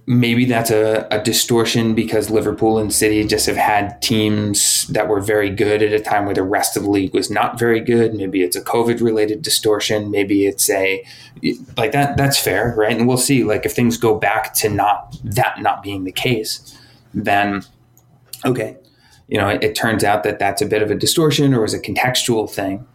maybe 0.08 0.46
that's 0.46 0.70
a, 0.70 1.08
a, 1.10 1.22
distortion 1.24 1.96
because 1.96 2.30
Liverpool 2.30 2.78
and 2.78 2.94
City 2.94 3.24
just 3.26 3.48
have 3.48 3.58
had 3.58 4.00
teams 4.02 4.86
that 4.88 5.08
were 5.08 5.20
very 5.20 5.50
good 5.50 5.82
at 5.82 5.94
a 5.94 6.00
time 6.00 6.26
where 6.26 6.36
the 6.36 6.44
rest 6.44 6.78
of 6.78 6.84
the 6.84 6.89
league 6.89 7.13
was 7.13 7.32
not 7.32 7.58
very 7.58 7.80
good. 7.80 8.13
Maybe 8.13 8.44
it's 8.44 8.56
a 8.56 8.62
COVID 8.62 9.02
related 9.02 9.41
distortion. 9.41 10.12
Maybe 10.12 10.46
it's 10.46 10.70
a 10.70 11.04
like 11.76 11.91
that. 11.94 12.18
That's 12.18 12.38
fair, 12.38 12.76
right? 12.78 12.96
And 12.96 13.08
we'll 13.08 13.18
see. 13.18 13.44
Like 13.44 13.65
if 13.65 13.74
things 13.74 13.98
go 13.98 14.15
back 14.15 14.54
to 14.56 14.70
not 14.70 15.18
that 15.24 15.62
not 15.62 15.82
being 15.82 16.04
the 16.04 16.12
case, 16.12 16.78
then 17.13 17.63
okay, 18.46 18.78
you 19.28 19.39
know, 19.39 19.50
it, 19.50 19.63
it 19.63 19.76
turns 19.76 20.04
out 20.04 20.24
that 20.24 20.38
that's 20.38 20.62
a 20.62 20.68
bit 20.68 20.84
of 20.84 20.91
a 20.91 20.96
distortion 20.96 21.54
or 21.54 21.65
is 21.65 21.74
a 21.74 21.80
contextual 21.80 22.50
thing. 22.50 22.86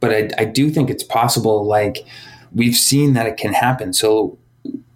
But 0.00 0.12
I, 0.12 0.30
I 0.38 0.44
do 0.46 0.70
think 0.70 0.88
it's 0.88 1.04
possible. 1.04 1.66
Like 1.66 2.06
we've 2.54 2.76
seen 2.76 3.12
that 3.12 3.26
it 3.26 3.36
can 3.36 3.52
happen. 3.52 3.92
So 3.92 4.38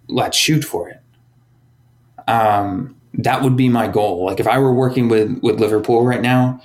let's 0.07 0.35
shoot 0.35 0.63
for 0.63 0.89
it 0.89 1.00
um, 2.27 2.95
that 3.13 3.41
would 3.41 3.55
be 3.55 3.69
my 3.69 3.87
goal. 3.87 4.25
Like 4.25 4.39
if 4.39 4.47
I 4.47 4.59
were 4.59 4.73
working 4.73 5.09
with 5.09 5.39
with 5.41 5.59
Liverpool 5.59 6.05
right 6.05 6.21
now, 6.21 6.61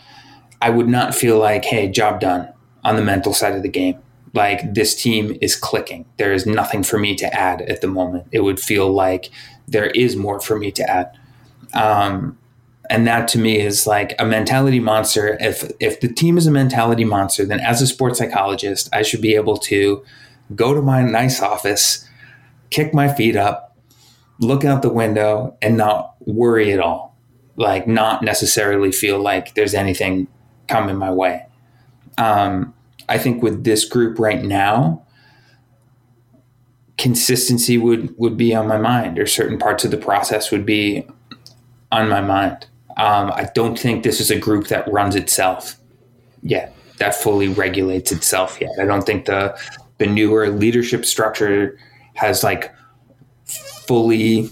I 0.61 0.71
would 0.71 0.89
not 0.89 1.15
feel 1.15 1.39
like, 1.39 1.65
hey, 1.65 1.89
job 1.89 2.21
done 2.21 2.53
on 2.85 2.97
the 2.97 3.03
mental 3.03 3.35
side 3.35 3.55
of 3.55 3.63
the 3.63 3.69
game. 3.69 3.99
Like 4.33 4.75
this 4.75 4.95
team 4.95 5.37
is 5.41 5.57
clicking. 5.57 6.05
There 6.19 6.33
is 6.33 6.47
nothing 6.47 6.83
for 6.83 6.99
me 6.99 7.15
to 7.17 7.35
add 7.35 7.63
at 7.63 7.81
the 7.81 7.89
moment. 7.89 8.27
It 8.33 8.41
would 8.41 8.61
feel 8.61 8.91
like 8.93 9.31
there 9.67 9.87
is 9.87 10.15
more 10.15 10.41
for 10.41 10.59
me 10.59 10.71
to 10.73 10.89
add. 10.89 11.19
Um, 11.75 12.39
and 12.89 13.07
that 13.07 13.29
to 13.29 13.39
me 13.39 13.59
is 13.59 13.87
like 13.87 14.15
a 14.19 14.25
mentality 14.25 14.79
monster. 14.79 15.37
If 15.41 15.71
if 15.81 16.01
the 16.01 16.09
team 16.09 16.39
is 16.39 16.47
a 16.47 16.53
mentality 16.53 17.05
monster, 17.05 17.45
then 17.45 17.61
as 17.61 17.83
a 17.83 17.87
sports 17.87 18.19
psychologist, 18.19 18.89
I 18.93 19.03
should 19.03 19.21
be 19.21 19.35
able 19.35 19.57
to 19.59 20.05
go 20.55 20.75
to 20.75 20.83
my 20.83 21.03
nice 21.03 21.43
office, 21.43 22.09
kick 22.71 22.95
my 22.95 23.13
feet 23.13 23.37
up, 23.37 23.66
look 24.41 24.65
out 24.65 24.83
the 24.83 24.93
window 24.93 25.57
and 25.63 25.77
not 25.77 26.15
worry 26.21 26.73
at 26.73 26.81
all. 26.81 27.17
Like, 27.57 27.87
not 27.87 28.23
necessarily 28.23 28.93
feel 28.93 29.19
like 29.19 29.55
there's 29.55 29.75
anything 29.75 30.29
coming 30.69 30.97
my 30.97 31.11
way. 31.11 31.47
Um, 32.19 32.75
I 33.09 33.19
think 33.19 33.43
with 33.43 33.65
this 33.65 33.85
group 33.85 34.19
right 34.19 34.43
now, 34.43 35.03
consistency 36.99 37.79
would 37.79 38.15
would 38.19 38.37
be 38.37 38.55
on 38.55 38.67
my 38.67 38.79
mind, 38.79 39.19
or 39.19 39.27
certain 39.27 39.59
parts 39.59 39.85
of 39.85 39.91
the 39.91 39.97
process 39.97 40.51
would 40.51 40.67
be 40.67 41.07
on 41.93 42.09
my 42.09 42.21
mind. 42.21 42.67
Um, 42.97 43.31
I 43.33 43.49
don't 43.55 43.79
think 43.79 44.03
this 44.03 44.21
is 44.21 44.31
a 44.31 44.39
group 44.39 44.69
that 44.69 44.91
runs 44.91 45.15
itself 45.15 45.77
yet, 46.43 46.75
that 46.99 47.15
fully 47.15 47.49
regulates 47.49 48.13
itself 48.13 48.59
yet. 48.61 48.71
I 48.81 48.85
don't 48.85 49.03
think 49.03 49.27
the 49.27 49.59
the 49.99 50.07
newer 50.07 50.49
leadership 50.49 51.05
structure 51.05 51.79
has 52.15 52.43
like 52.43 52.75
fully 53.87 54.51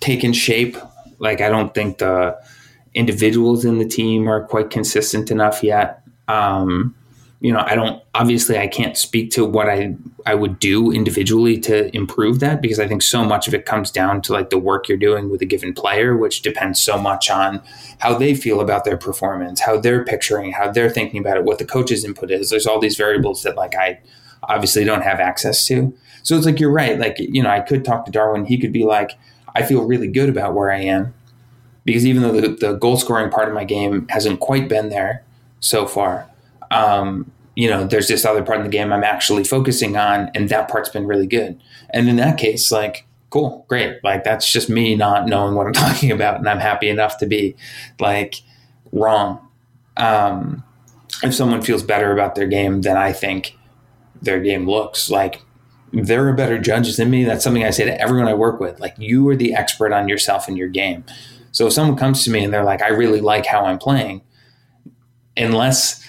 taken 0.00 0.32
shape. 0.32 0.76
Like 1.18 1.40
I 1.40 1.48
don't 1.48 1.74
think 1.74 1.98
the 1.98 2.38
individuals 2.94 3.64
in 3.64 3.78
the 3.78 3.86
team 3.86 4.28
are 4.28 4.46
quite 4.46 4.70
consistent 4.70 5.30
enough 5.30 5.62
yet. 5.62 6.02
Um, 6.28 6.94
you 7.40 7.52
know, 7.52 7.62
I 7.64 7.74
don't 7.74 8.02
obviously 8.14 8.58
I 8.58 8.66
can't 8.66 8.96
speak 8.96 9.30
to 9.32 9.44
what 9.44 9.68
I 9.68 9.94
I 10.24 10.34
would 10.34 10.58
do 10.58 10.90
individually 10.90 11.58
to 11.60 11.94
improve 11.94 12.40
that 12.40 12.62
because 12.62 12.80
I 12.80 12.88
think 12.88 13.02
so 13.02 13.24
much 13.24 13.46
of 13.46 13.54
it 13.54 13.66
comes 13.66 13.90
down 13.90 14.22
to 14.22 14.32
like 14.32 14.48
the 14.48 14.58
work 14.58 14.88
you're 14.88 14.96
doing 14.96 15.28
with 15.28 15.42
a 15.42 15.46
given 15.46 15.74
player, 15.74 16.16
which 16.16 16.40
depends 16.40 16.80
so 16.80 16.96
much 16.98 17.30
on 17.30 17.62
how 17.98 18.16
they 18.16 18.34
feel 18.34 18.60
about 18.60 18.84
their 18.84 18.96
performance, 18.96 19.60
how 19.60 19.78
they're 19.78 20.04
picturing, 20.04 20.52
how 20.52 20.70
they're 20.72 20.90
thinking 20.90 21.20
about 21.20 21.36
it, 21.36 21.44
what 21.44 21.58
the 21.58 21.66
coach's 21.66 22.04
input 22.04 22.30
is. 22.30 22.48
There's 22.48 22.66
all 22.66 22.80
these 22.80 22.96
variables 22.96 23.42
that 23.42 23.54
like 23.54 23.74
I 23.74 24.00
obviously 24.42 24.84
don't 24.84 25.02
have 25.02 25.20
access 25.20 25.66
to. 25.66 25.94
So 26.26 26.36
it's 26.36 26.44
like 26.44 26.58
you're 26.58 26.72
right. 26.72 26.98
Like, 26.98 27.20
you 27.20 27.40
know, 27.40 27.50
I 27.50 27.60
could 27.60 27.84
talk 27.84 28.04
to 28.04 28.10
Darwin, 28.10 28.46
he 28.46 28.58
could 28.58 28.72
be 28.72 28.82
like, 28.82 29.12
I 29.54 29.62
feel 29.62 29.84
really 29.84 30.08
good 30.08 30.28
about 30.28 30.54
where 30.54 30.72
I 30.72 30.80
am. 30.80 31.14
Because 31.84 32.04
even 32.04 32.22
though 32.22 32.32
the, 32.32 32.48
the 32.48 32.72
goal 32.72 32.96
scoring 32.96 33.30
part 33.30 33.46
of 33.46 33.54
my 33.54 33.62
game 33.62 34.08
hasn't 34.08 34.40
quite 34.40 34.68
been 34.68 34.88
there 34.88 35.24
so 35.60 35.86
far, 35.86 36.28
um, 36.72 37.30
you 37.54 37.70
know, 37.70 37.86
there's 37.86 38.08
this 38.08 38.24
other 38.24 38.42
part 38.42 38.58
of 38.58 38.64
the 38.64 38.72
game 38.72 38.92
I'm 38.92 39.04
actually 39.04 39.44
focusing 39.44 39.96
on, 39.96 40.28
and 40.34 40.48
that 40.48 40.68
part's 40.68 40.88
been 40.88 41.06
really 41.06 41.28
good. 41.28 41.60
And 41.90 42.08
in 42.08 42.16
that 42.16 42.38
case, 42.38 42.72
like, 42.72 43.06
cool, 43.30 43.64
great. 43.68 44.02
Like, 44.02 44.24
that's 44.24 44.50
just 44.50 44.68
me 44.68 44.96
not 44.96 45.28
knowing 45.28 45.54
what 45.54 45.68
I'm 45.68 45.72
talking 45.84 46.10
about, 46.10 46.40
and 46.40 46.48
I'm 46.48 46.58
happy 46.58 46.88
enough 46.88 47.18
to 47.18 47.26
be 47.26 47.54
like 48.00 48.42
wrong. 48.90 49.46
Um, 49.96 50.64
if 51.22 51.32
someone 51.36 51.62
feels 51.62 51.84
better 51.84 52.10
about 52.10 52.34
their 52.34 52.48
game 52.48 52.80
than 52.80 52.96
I 52.96 53.12
think 53.12 53.56
their 54.20 54.40
game 54.40 54.68
looks, 54.68 55.08
like, 55.08 55.45
they're 55.92 56.32
better 56.32 56.58
judges 56.58 56.96
than 56.96 57.10
me. 57.10 57.24
That's 57.24 57.44
something 57.44 57.64
I 57.64 57.70
say 57.70 57.84
to 57.84 58.00
everyone 58.00 58.28
I 58.28 58.34
work 58.34 58.60
with. 58.60 58.80
Like, 58.80 58.94
you 58.98 59.28
are 59.28 59.36
the 59.36 59.54
expert 59.54 59.92
on 59.92 60.08
yourself 60.08 60.48
and 60.48 60.58
your 60.58 60.68
game. 60.68 61.04
So 61.52 61.66
if 61.66 61.72
someone 61.72 61.96
comes 61.96 62.24
to 62.24 62.30
me 62.30 62.44
and 62.44 62.52
they're 62.52 62.64
like, 62.64 62.82
I 62.82 62.88
really 62.88 63.20
like 63.20 63.46
how 63.46 63.64
I'm 63.64 63.78
playing, 63.78 64.22
unless 65.36 66.04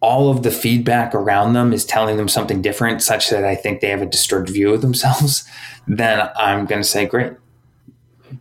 all 0.00 0.30
of 0.30 0.42
the 0.42 0.50
feedback 0.50 1.14
around 1.14 1.54
them 1.54 1.72
is 1.72 1.84
telling 1.84 2.18
them 2.18 2.28
something 2.28 2.62
different, 2.62 3.02
such 3.02 3.30
that 3.30 3.44
I 3.44 3.54
think 3.54 3.80
they 3.80 3.88
have 3.88 4.02
a 4.02 4.06
distorted 4.06 4.52
view 4.52 4.72
of 4.72 4.82
themselves, 4.82 5.48
then 5.88 6.28
I'm 6.36 6.66
going 6.66 6.82
to 6.82 6.88
say, 6.88 7.06
great, 7.06 7.32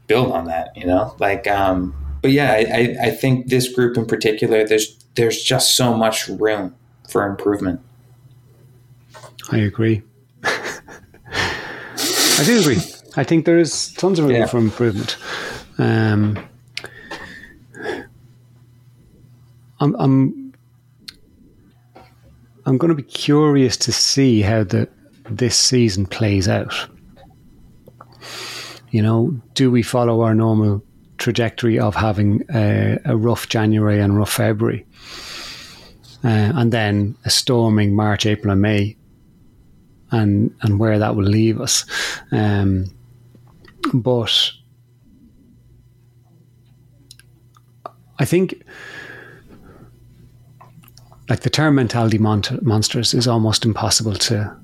build 0.07 0.31
on 0.31 0.45
that, 0.45 0.75
you 0.75 0.85
know? 0.85 1.15
Like, 1.19 1.47
um, 1.47 1.95
but 2.21 2.31
yeah, 2.31 2.51
I, 2.53 2.95
I 3.01 3.11
think 3.11 3.47
this 3.47 3.67
group 3.67 3.97
in 3.97 4.05
particular, 4.05 4.65
there's 4.65 4.97
there's 5.15 5.43
just 5.43 5.75
so 5.75 5.93
much 5.93 6.27
room 6.27 6.75
for 7.07 7.27
improvement. 7.27 7.81
I 9.51 9.57
agree. 9.57 10.01
I 12.39 12.43
do 12.45 12.59
agree. 12.59 12.77
I 13.15 13.23
think 13.23 13.45
there 13.45 13.59
is 13.59 13.93
tons 13.93 14.19
of 14.19 14.25
room 14.25 14.35
yeah. 14.35 14.45
for 14.47 14.57
improvement. 14.57 15.17
Um, 15.77 16.37
I'm, 19.79 19.95
I'm 19.99 20.53
I'm 22.65 22.77
going 22.77 22.89
to 22.89 22.95
be 22.95 23.03
curious 23.03 23.77
to 23.77 23.91
see 23.91 24.41
how 24.41 24.63
the 24.63 24.89
this 25.29 25.57
season 25.57 26.05
plays 26.05 26.47
out. 26.47 26.73
You 28.91 29.01
know, 29.01 29.41
do 29.53 29.69
we 29.71 29.83
follow 29.83 30.21
our 30.21 30.33
normal 30.33 30.83
trajectory 31.17 31.79
of 31.79 31.95
having 31.95 32.43
a, 32.53 32.99
a 33.05 33.17
rough 33.17 33.49
January 33.49 33.99
and 33.99 34.17
rough 34.17 34.33
February, 34.33 34.85
uh, 36.23 36.53
and 36.55 36.71
then 36.71 37.15
a 37.25 37.29
storming 37.29 37.95
March, 37.95 38.25
April, 38.25 38.51
and 38.51 38.61
May, 38.61 38.95
and 40.13 40.55
and 40.61 40.79
where 40.79 40.97
that 40.99 41.15
will 41.15 41.25
leave 41.25 41.59
us? 41.59 41.85
Um, 42.31 42.85
but 43.93 44.51
I 48.19 48.25
think 48.25 48.63
like 51.29 51.41
the 51.41 51.49
term 51.49 51.75
mentality 51.75 52.17
mon- 52.17 52.59
monsters 52.61 53.13
is 53.13 53.27
almost 53.27 53.65
impossible 53.65 54.13
to 54.13 54.55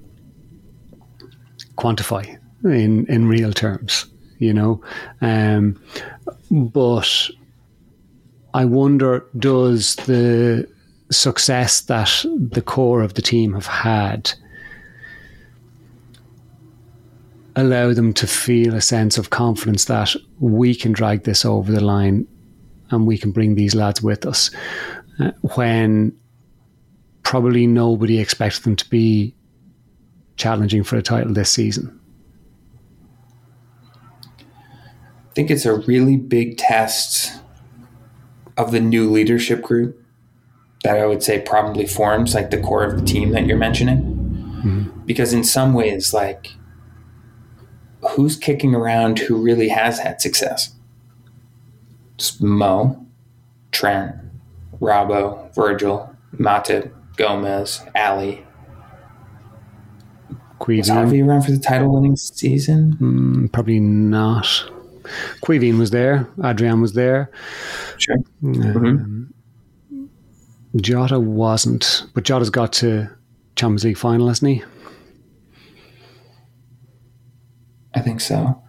quantify 1.77 2.37
in 2.63 3.05
in 3.07 3.27
real 3.27 3.53
terms 3.53 4.05
you 4.37 4.53
know 4.53 4.81
um, 5.21 5.81
but 6.51 7.29
i 8.53 8.65
wonder 8.65 9.25
does 9.37 9.95
the 9.95 10.67
success 11.09 11.81
that 11.81 12.25
the 12.51 12.61
core 12.61 13.01
of 13.01 13.13
the 13.13 13.21
team 13.21 13.53
have 13.53 13.65
had 13.65 14.31
allow 17.59 17.93
them 17.93 18.13
to 18.13 18.27
feel 18.27 18.73
a 18.73 18.81
sense 18.81 19.17
of 19.17 19.29
confidence 19.29 19.85
that 19.85 20.15
we 20.39 20.73
can 20.75 20.91
drag 20.91 21.23
this 21.23 21.45
over 21.45 21.71
the 21.71 21.83
line 21.83 22.27
and 22.91 23.05
we 23.05 23.17
can 23.17 23.31
bring 23.31 23.55
these 23.55 23.75
lads 23.75 24.01
with 24.01 24.25
us 24.25 24.51
uh, 25.19 25.31
when 25.55 26.17
probably 27.23 27.67
nobody 27.67 28.19
expects 28.19 28.59
them 28.59 28.75
to 28.75 28.89
be 28.89 29.35
challenging 30.37 30.83
for 30.83 30.95
a 30.95 31.01
title 31.01 31.33
this 31.33 31.51
season. 31.51 31.99
I 35.29 35.33
think 35.33 35.51
it's 35.51 35.65
a 35.65 35.75
really 35.75 36.17
big 36.17 36.57
test 36.57 37.39
of 38.57 38.71
the 38.71 38.79
new 38.79 39.09
leadership 39.09 39.61
group 39.61 40.03
that 40.83 40.97
I 40.97 41.05
would 41.05 41.21
say 41.21 41.39
probably 41.41 41.85
forms 41.85 42.33
like 42.33 42.49
the 42.49 42.59
core 42.59 42.83
of 42.83 42.99
the 42.99 43.05
team 43.05 43.31
that 43.31 43.45
you're 43.45 43.57
mentioning. 43.57 44.01
Mm-hmm. 44.63 45.05
Because 45.05 45.33
in 45.33 45.43
some 45.43 45.73
ways, 45.73 46.13
like, 46.13 46.53
who's 48.11 48.35
kicking 48.35 48.75
around 48.75 49.19
who 49.19 49.35
really 49.37 49.69
has 49.69 49.99
had 49.99 50.21
success? 50.21 50.73
It's 52.15 52.39
Mo, 52.41 53.05
Trent, 53.71 54.15
Robbo, 54.79 55.53
Virgil, 55.55 56.15
Matip, 56.35 56.91
Gomez, 57.15 57.81
Ali. 57.95 58.45
Was 60.67 60.89
Harvey 60.89 61.21
around 61.21 61.43
for 61.43 61.51
the 61.51 61.59
title 61.59 61.93
winning 61.93 62.15
season? 62.15 62.97
Mm, 62.97 63.51
probably 63.51 63.79
not. 63.79 64.45
Caoimhín 65.41 65.79
was 65.79 65.91
there. 65.91 66.27
Adrian 66.43 66.81
was 66.81 66.93
there. 66.93 67.31
Sure. 67.97 68.17
Um, 68.43 69.33
mm-hmm. 69.91 70.05
Jota 70.77 71.19
wasn't, 71.19 72.05
but 72.13 72.23
Jota's 72.23 72.49
got 72.49 72.73
to 72.73 73.09
Champions 73.55 73.83
League 73.85 73.97
final, 73.97 74.27
hasn't 74.27 74.51
he? 74.51 74.63
I 77.99 78.01
think 78.01 78.21
so. 78.21 78.61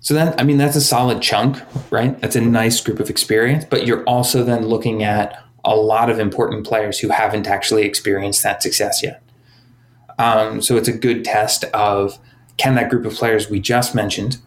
So 0.00 0.14
that 0.14 0.40
I 0.40 0.42
mean 0.42 0.58
that's 0.58 0.74
a 0.74 0.80
solid 0.80 1.22
chunk, 1.22 1.62
right? 1.92 2.20
That's 2.20 2.34
a 2.34 2.40
nice 2.40 2.80
group 2.80 2.98
of 2.98 3.08
experience, 3.08 3.64
but 3.64 3.86
you're 3.86 4.02
also 4.04 4.42
then 4.42 4.66
looking 4.66 5.04
at 5.04 5.40
a 5.64 5.76
lot 5.76 6.10
of 6.10 6.18
important 6.18 6.66
players 6.66 6.98
who 6.98 7.10
haven't 7.10 7.46
actually 7.46 7.84
experienced 7.84 8.42
that 8.42 8.60
success 8.60 9.04
yet. 9.04 9.22
Um, 10.18 10.60
so 10.60 10.76
it's 10.76 10.88
a 10.88 10.92
good 10.92 11.24
test 11.24 11.62
of 11.66 12.18
can 12.56 12.74
that 12.74 12.90
group 12.90 13.06
of 13.06 13.12
players 13.14 13.48
we 13.48 13.60
just 13.60 13.94
mentioned 13.94 14.38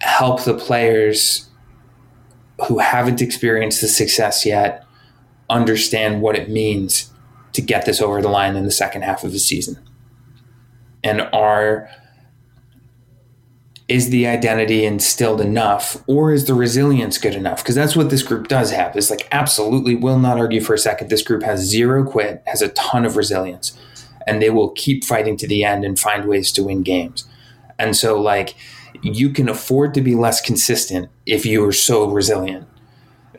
help 0.00 0.44
the 0.44 0.54
players 0.54 1.48
who 2.68 2.78
haven't 2.78 3.22
experienced 3.22 3.80
the 3.80 3.88
success 3.88 4.44
yet 4.44 4.84
understand 5.48 6.20
what 6.20 6.36
it 6.36 6.50
means 6.50 7.10
to 7.54 7.62
get 7.62 7.86
this 7.86 8.02
over 8.02 8.20
the 8.20 8.28
line 8.28 8.54
in 8.54 8.64
the 8.64 8.70
second 8.70 9.00
half 9.00 9.24
of 9.24 9.32
the 9.32 9.38
season? 9.38 9.78
And 11.02 11.22
are 11.32 11.88
is 13.86 14.08
the 14.08 14.26
identity 14.26 14.84
instilled 14.84 15.40
enough 15.40 16.02
or 16.06 16.32
is 16.32 16.46
the 16.46 16.54
resilience 16.54 17.18
good 17.18 17.34
enough? 17.34 17.62
Because 17.62 17.74
that's 17.74 17.94
what 17.94 18.10
this 18.10 18.22
group 18.22 18.48
does 18.48 18.70
have. 18.70 18.96
Is 18.96 19.10
like 19.10 19.28
absolutely 19.30 19.94
will 19.94 20.18
not 20.18 20.38
argue 20.38 20.60
for 20.60 20.74
a 20.74 20.78
second. 20.78 21.10
This 21.10 21.22
group 21.22 21.42
has 21.42 21.60
zero 21.60 22.04
quit 22.04 22.42
has 22.46 22.62
a 22.62 22.68
ton 22.70 23.04
of 23.04 23.16
resilience 23.16 23.78
and 24.26 24.40
they 24.40 24.48
will 24.48 24.70
keep 24.70 25.04
fighting 25.04 25.36
to 25.36 25.46
the 25.46 25.64
end 25.64 25.84
and 25.84 25.98
find 25.98 26.24
ways 26.24 26.50
to 26.52 26.64
win 26.64 26.82
games. 26.82 27.24
And 27.78 27.94
so 27.94 28.18
like 28.18 28.54
you 29.02 29.30
can 29.30 29.48
afford 29.50 29.92
to 29.94 30.00
be 30.00 30.14
less 30.14 30.40
consistent 30.40 31.10
if 31.26 31.44
you 31.44 31.62
are 31.66 31.72
so 31.72 32.08
resilient. 32.08 32.66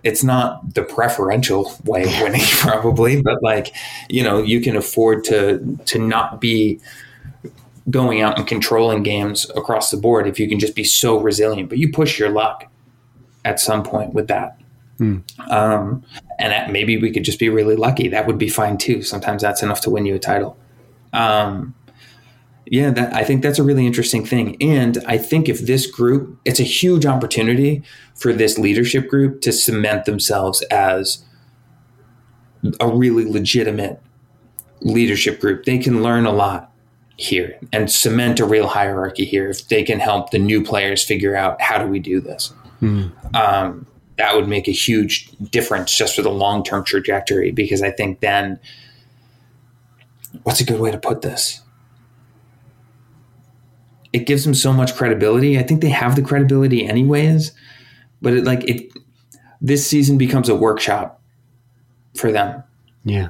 It's 0.03 0.23
not 0.23 0.75
the 0.75 0.83
preferential 0.83 1.73
way 1.85 2.03
of 2.03 2.21
winning 2.21 2.41
probably 2.59 3.19
but 3.19 3.41
like 3.41 3.73
you 4.09 4.21
know 4.21 4.43
you 4.43 4.61
can 4.61 4.75
afford 4.75 5.23
to 5.23 5.79
to 5.85 5.97
not 5.97 6.39
be 6.39 6.79
going 7.89 8.21
out 8.21 8.37
and 8.37 8.47
controlling 8.47 9.03
games 9.03 9.49
across 9.55 9.91
the 9.91 9.97
board 9.97 10.27
if 10.27 10.39
you 10.39 10.49
can 10.49 10.59
just 10.59 10.75
be 10.75 10.83
so 10.83 11.19
resilient. 11.19 11.69
But 11.69 11.77
you 11.77 11.91
push 11.91 12.17
your 12.17 12.29
luck 12.29 12.69
at 13.43 13.59
some 13.59 13.83
point 13.83 14.13
with 14.13 14.27
that. 14.27 14.59
Mm. 14.99 15.23
Um, 15.51 16.03
and 16.39 16.51
that, 16.51 16.71
maybe 16.71 16.97
we 16.97 17.11
could 17.11 17.23
just 17.23 17.39
be 17.39 17.49
really 17.49 17.75
lucky. 17.75 18.07
That 18.07 18.27
would 18.27 18.37
be 18.37 18.49
fine 18.49 18.77
too. 18.77 19.03
Sometimes 19.03 19.41
that's 19.41 19.61
enough 19.61 19.81
to 19.81 19.89
win 19.89 20.05
you 20.05 20.15
a 20.15 20.19
title. 20.19 20.57
Um, 21.13 21.75
yeah, 22.65 22.89
that, 22.89 23.13
I 23.13 23.23
think 23.23 23.43
that's 23.43 23.59
a 23.59 23.63
really 23.63 23.85
interesting 23.85 24.25
thing. 24.25 24.57
And 24.61 24.97
I 25.05 25.17
think 25.17 25.47
if 25.47 25.59
this 25.61 25.85
group, 25.85 26.39
it's 26.45 26.59
a 26.59 26.63
huge 26.63 27.05
opportunity 27.05 27.83
for 28.15 28.33
this 28.33 28.57
leadership 28.57 29.07
group 29.07 29.41
to 29.41 29.51
cement 29.51 30.05
themselves 30.05 30.61
as 30.63 31.23
a 32.79 32.87
really 32.87 33.25
legitimate 33.25 34.01
leadership 34.81 35.39
group. 35.39 35.65
They 35.65 35.77
can 35.77 36.01
learn 36.01 36.25
a 36.25 36.31
lot 36.31 36.71
here 37.17 37.57
and 37.71 37.89
cement 37.89 38.39
a 38.39 38.45
real 38.45 38.67
hierarchy 38.67 39.25
here 39.25 39.49
if 39.49 39.67
they 39.69 39.83
can 39.83 39.99
help 39.99 40.31
the 40.31 40.39
new 40.39 40.63
players 40.63 41.03
figure 41.03 41.35
out 41.35 41.61
how 41.61 41.77
do 41.77 41.87
we 41.87 41.99
do 41.99 42.19
this. 42.19 42.53
Mm. 42.81 43.35
Um, 43.35 43.87
that 44.17 44.35
would 44.35 44.47
make 44.47 44.67
a 44.67 44.71
huge 44.71 45.29
difference 45.51 45.95
just 45.95 46.15
for 46.15 46.21
the 46.21 46.29
long 46.29 46.63
term 46.63 46.83
trajectory 46.83 47.51
because 47.51 47.81
I 47.81 47.91
think 47.91 48.19
then 48.19 48.59
what's 50.43 50.59
a 50.59 50.65
good 50.65 50.79
way 50.79 50.91
to 50.91 50.97
put 50.97 51.21
this? 51.21 51.61
It 54.13 54.25
gives 54.25 54.45
them 54.45 54.53
so 54.53 54.71
much 54.71 54.95
credibility. 54.95 55.59
I 55.59 55.63
think 55.63 55.81
they 55.81 55.89
have 55.89 56.15
the 56.15 56.21
credibility 56.21 56.85
anyways, 56.85 57.51
but 58.21 58.33
it 58.33 58.45
like 58.45 58.63
it 58.63 58.91
this 59.59 59.85
season 59.85 60.17
becomes 60.17 60.47
a 60.47 60.55
workshop 60.55 61.21
for 62.15 62.31
them. 62.31 62.63
Yeah. 63.03 63.29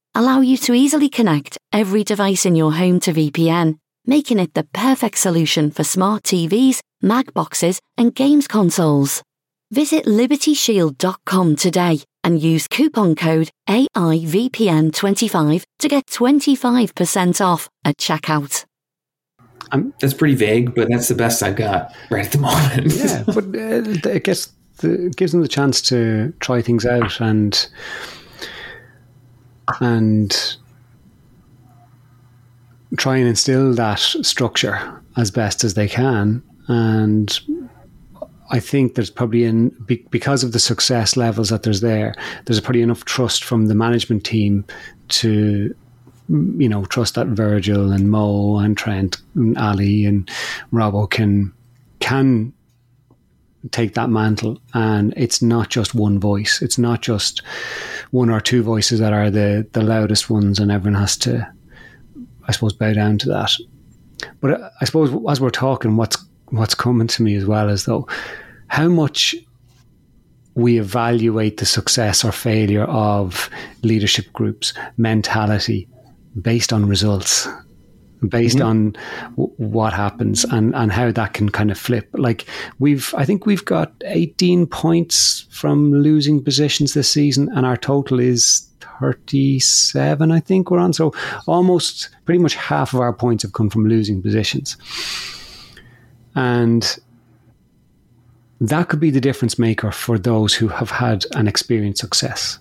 allow 0.13 0.41
you 0.41 0.57
to 0.57 0.73
easily 0.73 1.09
connect 1.09 1.57
every 1.71 2.03
device 2.03 2.45
in 2.45 2.55
your 2.55 2.73
home 2.73 2.99
to 3.01 3.13
VPN, 3.13 3.77
making 4.05 4.39
it 4.39 4.53
the 4.53 4.63
perfect 4.73 5.17
solution 5.17 5.71
for 5.71 5.83
smart 5.83 6.23
TVs, 6.23 6.79
Mac 7.01 7.33
boxes, 7.33 7.79
and 7.97 8.13
games 8.13 8.47
consoles. 8.47 9.23
Visit 9.71 10.05
libertyshield.com 10.05 11.55
today 11.55 12.01
and 12.23 12.41
use 12.41 12.67
coupon 12.67 13.15
code 13.15 13.49
AIVPN25 13.69 15.63
to 15.79 15.87
get 15.87 16.05
25% 16.07 17.45
off 17.45 17.69
at 17.85 17.97
checkout. 17.97 18.65
Um, 19.71 19.93
that's 19.99 20.13
pretty 20.13 20.35
vague, 20.35 20.75
but 20.75 20.89
that's 20.89 21.07
the 21.07 21.15
best 21.15 21.41
I've 21.41 21.55
got 21.55 21.95
right 22.09 22.25
at 22.25 22.31
the 22.33 22.37
moment. 22.39 22.93
yeah, 22.93 23.23
but 23.25 23.45
uh, 23.45 24.09
it 24.09 24.23
gets 24.23 24.51
the, 24.77 25.13
gives 25.15 25.31
them 25.31 25.41
the 25.41 25.47
chance 25.47 25.81
to 25.83 26.33
try 26.39 26.61
things 26.61 26.85
out 26.85 27.21
and 27.21 27.67
and 29.79 30.57
try 32.97 33.17
and 33.17 33.27
instill 33.27 33.73
that 33.73 33.99
structure 33.99 35.01
as 35.17 35.31
best 35.31 35.63
as 35.63 35.73
they 35.73 35.87
can. 35.87 36.43
And 36.67 37.39
I 38.51 38.59
think 38.59 38.95
there's 38.95 39.09
probably 39.09 39.45
in 39.45 39.69
because 40.09 40.43
of 40.43 40.51
the 40.51 40.59
success 40.59 41.15
levels 41.15 41.49
that 41.49 41.63
there's 41.63 41.81
there, 41.81 42.13
there's 42.45 42.59
probably 42.59 42.81
enough 42.81 43.05
trust 43.05 43.43
from 43.43 43.67
the 43.67 43.75
management 43.75 44.25
team 44.25 44.65
to 45.09 45.73
you 46.29 46.69
know 46.69 46.85
trust 46.85 47.15
that 47.15 47.27
Virgil 47.27 47.91
and 47.91 48.11
Mo 48.11 48.57
and 48.57 48.77
Trent 48.77 49.17
and 49.35 49.57
Ali 49.57 50.05
and 50.05 50.29
Robbo 50.71 51.09
can 51.09 51.53
can 51.99 52.53
take 53.71 53.93
that 53.93 54.09
mantle 54.09 54.59
and 54.73 55.13
it's 55.15 55.41
not 55.41 55.69
just 55.69 55.93
one 55.93 56.19
voice 56.19 56.63
it's 56.63 56.79
not 56.79 57.01
just 57.01 57.43
one 58.11 58.29
or 58.29 58.39
two 58.39 58.61
voices 58.61 58.99
that 58.99 59.13
are 59.13 59.29
the 59.29 59.67
the 59.73 59.81
loudest 59.81 60.29
ones 60.29 60.59
and 60.59 60.71
everyone 60.71 60.99
has 60.99 61.17
to 61.17 61.47
i 62.47 62.51
suppose 62.51 62.73
bow 62.73 62.93
down 62.93 63.17
to 63.17 63.29
that. 63.29 63.51
But 64.39 64.71
i 64.81 64.85
suppose 64.85 65.11
as 65.29 65.41
we're 65.41 65.49
talking 65.49 65.97
what's 65.97 66.17
what's 66.49 66.75
coming 66.75 67.07
to 67.07 67.23
me 67.23 67.35
as 67.35 67.45
well 67.45 67.69
is 67.69 67.85
though 67.85 68.07
how 68.67 68.87
much 68.87 69.35
we 70.53 70.79
evaluate 70.79 71.57
the 71.57 71.65
success 71.65 72.23
or 72.23 72.31
failure 72.31 72.83
of 72.83 73.49
leadership 73.83 74.31
groups 74.33 74.73
mentality 74.97 75.87
based 76.41 76.73
on 76.73 76.85
results 76.87 77.47
based 78.27 78.57
mm-hmm. 78.57 78.67
on 78.67 78.97
w- 79.31 79.53
what 79.57 79.93
happens 79.93 80.43
and, 80.45 80.75
and 80.75 80.91
how 80.91 81.11
that 81.11 81.33
can 81.33 81.49
kind 81.49 81.71
of 81.71 81.77
flip. 81.77 82.09
Like 82.13 82.45
we've, 82.79 83.13
I 83.17 83.25
think 83.25 83.45
we've 83.45 83.65
got 83.65 83.93
18 84.05 84.67
points 84.67 85.47
from 85.49 85.91
losing 85.91 86.43
positions 86.43 86.93
this 86.93 87.09
season, 87.09 87.49
and 87.55 87.65
our 87.65 87.77
total 87.77 88.19
is 88.19 88.67
37, 89.01 90.31
I 90.31 90.39
think 90.39 90.69
we're 90.69 90.79
on. 90.79 90.93
So 90.93 91.13
almost 91.47 92.09
pretty 92.25 92.39
much 92.39 92.55
half 92.55 92.93
of 92.93 92.99
our 92.99 93.13
points 93.13 93.43
have 93.43 93.53
come 93.53 93.69
from 93.69 93.87
losing 93.87 94.21
positions. 94.21 94.77
And 96.35 96.99
that 98.61 98.89
could 98.89 98.99
be 98.99 99.09
the 99.09 99.19
difference 99.19 99.57
maker 99.57 99.91
for 99.91 100.19
those 100.19 100.53
who 100.53 100.67
have 100.67 100.91
had 100.91 101.25
an 101.33 101.47
experienced 101.47 102.01
success 102.01 102.59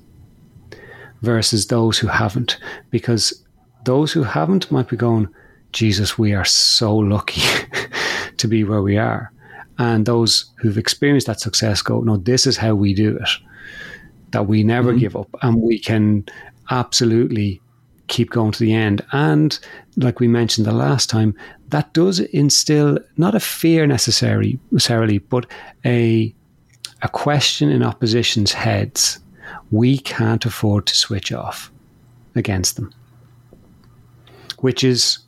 versus 1.20 1.66
those 1.66 1.98
who 1.98 2.06
haven't. 2.06 2.58
Because 2.90 3.44
those 3.84 4.12
who 4.12 4.22
haven't 4.22 4.70
might 4.70 4.88
be 4.88 4.96
going, 4.96 5.28
Jesus, 5.72 6.18
we 6.18 6.34
are 6.34 6.44
so 6.44 6.96
lucky 6.96 7.42
to 8.36 8.48
be 8.48 8.64
where 8.64 8.82
we 8.82 8.98
are. 8.98 9.32
And 9.78 10.04
those 10.04 10.44
who've 10.58 10.78
experienced 10.78 11.26
that 11.26 11.40
success 11.40 11.80
go, 11.80 12.00
no, 12.00 12.16
this 12.18 12.46
is 12.46 12.56
how 12.56 12.74
we 12.74 12.92
do 12.92 13.16
it. 13.16 13.28
That 14.32 14.46
we 14.46 14.62
never 14.62 14.90
mm-hmm. 14.90 14.98
give 14.98 15.16
up 15.16 15.28
and 15.42 15.60
we 15.62 15.78
can 15.78 16.26
absolutely 16.70 17.60
keep 18.08 18.30
going 18.30 18.52
to 18.52 18.58
the 18.58 18.74
end. 18.74 19.04
And 19.12 19.58
like 19.96 20.20
we 20.20 20.28
mentioned 20.28 20.66
the 20.66 20.72
last 20.72 21.08
time, 21.08 21.34
that 21.68 21.92
does 21.94 22.20
instill 22.20 22.98
not 23.16 23.34
a 23.34 23.40
fear 23.40 23.86
necessarily, 23.86 24.58
necessarily 24.70 25.18
but 25.18 25.46
a 25.84 26.34
a 27.02 27.08
question 27.08 27.70
in 27.70 27.82
opposition's 27.82 28.52
heads. 28.52 29.20
We 29.70 29.98
can't 29.98 30.44
afford 30.44 30.86
to 30.86 30.94
switch 30.94 31.32
off 31.32 31.70
against 32.34 32.76
them. 32.76 32.92
Which 34.58 34.84
is 34.84 35.18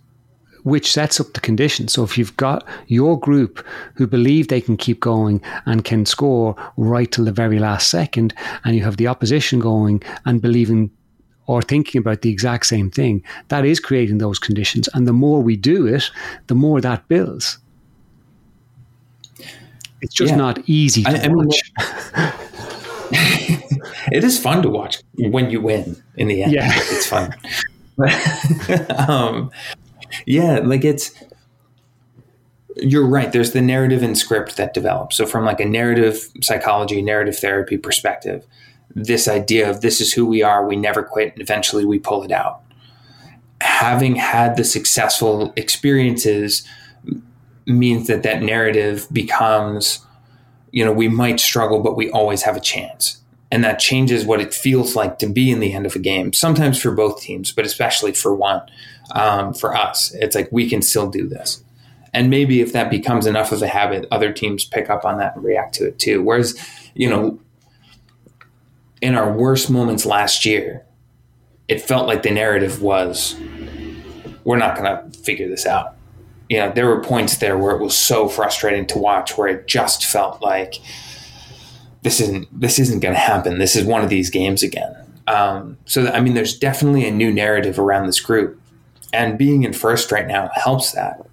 which 0.64 0.92
sets 0.92 1.20
up 1.20 1.32
the 1.32 1.40
conditions. 1.40 1.92
So 1.92 2.04
if 2.04 2.16
you've 2.16 2.36
got 2.36 2.66
your 2.86 3.18
group 3.18 3.64
who 3.94 4.06
believe 4.06 4.48
they 4.48 4.60
can 4.60 4.76
keep 4.76 5.00
going 5.00 5.40
and 5.66 5.84
can 5.84 6.06
score 6.06 6.54
right 6.76 7.10
till 7.10 7.24
the 7.24 7.32
very 7.32 7.58
last 7.58 7.90
second, 7.90 8.34
and 8.64 8.76
you 8.76 8.82
have 8.84 8.96
the 8.96 9.08
opposition 9.08 9.58
going 9.58 10.02
and 10.24 10.40
believing 10.40 10.90
or 11.46 11.60
thinking 11.60 11.98
about 11.98 12.22
the 12.22 12.30
exact 12.30 12.66
same 12.66 12.90
thing, 12.90 13.22
that 13.48 13.64
is 13.64 13.80
creating 13.80 14.18
those 14.18 14.38
conditions. 14.38 14.88
And 14.94 15.08
the 15.08 15.12
more 15.12 15.42
we 15.42 15.56
do 15.56 15.86
it, 15.86 16.10
the 16.46 16.54
more 16.54 16.80
that 16.80 17.06
builds. 17.08 17.58
It's 20.00 20.14
just 20.14 20.32
yeah. 20.32 20.36
not 20.36 20.58
easy 20.68 21.02
to 21.04 21.24
I, 21.24 21.28
watch. 21.28 21.72
I 21.76 22.32
mean, 23.50 23.80
it 24.12 24.24
is 24.24 24.38
fun 24.38 24.62
to 24.62 24.68
watch 24.68 24.98
when 25.16 25.50
you 25.50 25.60
win 25.60 26.02
in 26.16 26.28
the 26.28 26.42
end. 26.42 26.52
Yeah. 26.52 26.70
It's 26.72 27.06
fun. 27.06 27.34
um, 29.08 29.50
yeah, 30.26 30.60
like 30.62 30.84
it's 30.84 31.12
you're 32.76 33.06
right. 33.06 33.32
There's 33.32 33.52
the 33.52 33.60
narrative 33.60 34.02
and 34.02 34.16
script 34.16 34.56
that 34.56 34.74
develops. 34.74 35.16
So 35.16 35.26
from 35.26 35.44
like 35.44 35.60
a 35.60 35.64
narrative 35.64 36.28
psychology, 36.40 37.02
narrative 37.02 37.38
therapy 37.38 37.76
perspective, 37.76 38.46
this 38.94 39.28
idea 39.28 39.68
of 39.68 39.80
this 39.80 40.00
is 40.00 40.12
who 40.12 40.26
we 40.26 40.42
are, 40.42 40.66
we 40.66 40.76
never 40.76 41.02
quit, 41.02 41.32
and 41.32 41.42
eventually 41.42 41.84
we 41.84 41.98
pull 41.98 42.22
it 42.22 42.32
out. 42.32 42.62
Having 43.60 44.16
had 44.16 44.56
the 44.56 44.64
successful 44.64 45.52
experiences 45.56 46.66
means 47.66 48.06
that 48.08 48.22
that 48.24 48.42
narrative 48.42 49.06
becomes, 49.12 50.04
you 50.72 50.84
know, 50.84 50.92
we 50.92 51.08
might 51.08 51.40
struggle, 51.40 51.80
but 51.80 51.96
we 51.96 52.10
always 52.10 52.42
have 52.42 52.56
a 52.56 52.60
chance. 52.60 53.21
And 53.52 53.62
that 53.62 53.78
changes 53.78 54.24
what 54.24 54.40
it 54.40 54.54
feels 54.54 54.96
like 54.96 55.18
to 55.18 55.28
be 55.28 55.50
in 55.50 55.60
the 55.60 55.74
end 55.74 55.84
of 55.84 55.94
a 55.94 55.98
game, 55.98 56.32
sometimes 56.32 56.80
for 56.80 56.90
both 56.90 57.20
teams, 57.20 57.52
but 57.52 57.66
especially 57.66 58.12
for 58.12 58.34
one. 58.34 58.62
Um, 59.10 59.52
for 59.52 59.76
us, 59.76 60.14
it's 60.14 60.34
like 60.34 60.48
we 60.50 60.70
can 60.70 60.80
still 60.80 61.10
do 61.10 61.28
this. 61.28 61.62
And 62.14 62.30
maybe 62.30 62.62
if 62.62 62.72
that 62.72 62.88
becomes 62.90 63.26
enough 63.26 63.52
of 63.52 63.60
a 63.60 63.66
habit, 63.66 64.06
other 64.10 64.32
teams 64.32 64.64
pick 64.64 64.88
up 64.88 65.04
on 65.04 65.18
that 65.18 65.36
and 65.36 65.44
react 65.44 65.74
to 65.74 65.86
it 65.86 65.98
too. 65.98 66.22
Whereas, 66.22 66.58
you 66.94 67.10
know, 67.10 67.38
in 69.02 69.14
our 69.14 69.30
worst 69.30 69.68
moments 69.68 70.06
last 70.06 70.46
year, 70.46 70.86
it 71.68 71.82
felt 71.82 72.06
like 72.06 72.22
the 72.22 72.30
narrative 72.30 72.80
was 72.80 73.36
we're 74.44 74.56
not 74.56 74.76
going 74.76 74.84
to 74.84 75.18
figure 75.18 75.48
this 75.48 75.66
out. 75.66 75.94
You 76.48 76.58
know, 76.58 76.72
there 76.72 76.86
were 76.86 77.02
points 77.02 77.36
there 77.36 77.58
where 77.58 77.76
it 77.76 77.82
was 77.82 77.96
so 77.96 78.28
frustrating 78.28 78.86
to 78.86 78.98
watch 78.98 79.36
where 79.36 79.48
it 79.48 79.66
just 79.66 80.06
felt 80.06 80.40
like 80.42 80.76
this 82.02 82.20
isn't 82.20 82.48
this 82.60 82.78
isn't 82.78 83.00
going 83.00 83.14
to 83.14 83.20
happen. 83.20 83.58
This 83.58 83.76
is 83.76 83.84
one 83.84 84.02
of 84.02 84.10
these 84.10 84.30
games 84.30 84.62
again. 84.62 84.94
Um, 85.26 85.78
so, 85.84 86.08
I 86.08 86.20
mean, 86.20 86.34
there's 86.34 86.58
definitely 86.58 87.06
a 87.06 87.10
new 87.10 87.32
narrative 87.32 87.78
around 87.78 88.06
this 88.06 88.20
group, 88.20 88.60
and 89.12 89.38
being 89.38 89.62
in 89.62 89.72
first 89.72 90.10
right 90.12 90.26
now 90.26 90.50
helps 90.54 90.92
that. 90.92 91.24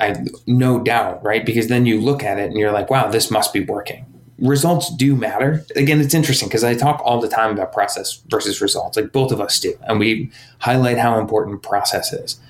I 0.00 0.16
no 0.46 0.80
doubt, 0.80 1.22
right? 1.24 1.46
Because 1.46 1.68
then 1.68 1.86
you 1.86 2.00
look 2.00 2.22
at 2.22 2.38
it 2.38 2.50
and 2.50 2.58
you're 2.58 2.72
like, 2.72 2.90
wow, 2.90 3.08
this 3.08 3.30
must 3.30 3.52
be 3.52 3.60
working. 3.60 4.04
Results 4.38 4.94
do 4.96 5.14
matter. 5.14 5.64
Again, 5.76 6.00
it's 6.00 6.14
interesting 6.14 6.48
because 6.48 6.64
I 6.64 6.74
talk 6.74 7.00
all 7.04 7.20
the 7.20 7.28
time 7.28 7.52
about 7.52 7.72
process 7.72 8.20
versus 8.28 8.60
results, 8.60 8.96
like 8.96 9.12
both 9.12 9.30
of 9.30 9.40
us 9.40 9.60
do. 9.60 9.78
And 9.82 10.00
we 10.00 10.30
highlight 10.58 10.98
how 10.98 11.20
important 11.20 11.62
process 11.62 12.12
is. 12.12 12.40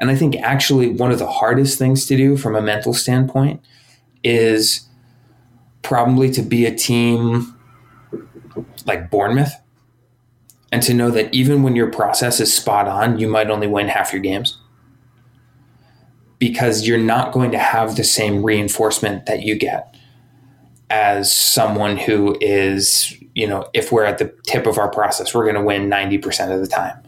And 0.00 0.10
I 0.10 0.16
think 0.16 0.36
actually 0.36 0.90
one 0.90 1.12
of 1.12 1.20
the 1.20 1.30
hardest 1.30 1.78
things 1.78 2.06
to 2.06 2.16
do 2.16 2.36
from 2.36 2.56
a 2.56 2.60
mental 2.60 2.92
standpoint 2.92 3.62
is 4.24 4.87
probably 5.82 6.30
to 6.30 6.42
be 6.42 6.66
a 6.66 6.74
team 6.74 7.54
like 8.86 9.10
Bournemouth 9.10 9.52
and 10.70 10.82
to 10.82 10.94
know 10.94 11.10
that 11.10 11.32
even 11.34 11.62
when 11.62 11.76
your 11.76 11.90
process 11.90 12.40
is 12.40 12.52
spot 12.52 12.88
on, 12.88 13.18
you 13.18 13.28
might 13.28 13.50
only 13.50 13.66
win 13.66 13.88
half 13.88 14.12
your 14.12 14.22
games 14.22 14.58
because 16.38 16.86
you're 16.86 16.98
not 16.98 17.32
going 17.32 17.50
to 17.50 17.58
have 17.58 17.96
the 17.96 18.04
same 18.04 18.44
reinforcement 18.44 19.26
that 19.26 19.42
you 19.42 19.56
get 19.56 19.96
as 20.90 21.32
someone 21.32 21.96
who 21.96 22.36
is, 22.40 23.14
you 23.34 23.46
know, 23.46 23.68
if 23.74 23.92
we're 23.92 24.04
at 24.04 24.18
the 24.18 24.32
tip 24.44 24.66
of 24.66 24.78
our 24.78 24.90
process, 24.90 25.34
we're 25.34 25.44
going 25.44 25.54
to 25.54 25.62
win 25.62 25.90
90% 25.90 26.52
of 26.52 26.60
the 26.60 26.66
time. 26.66 27.02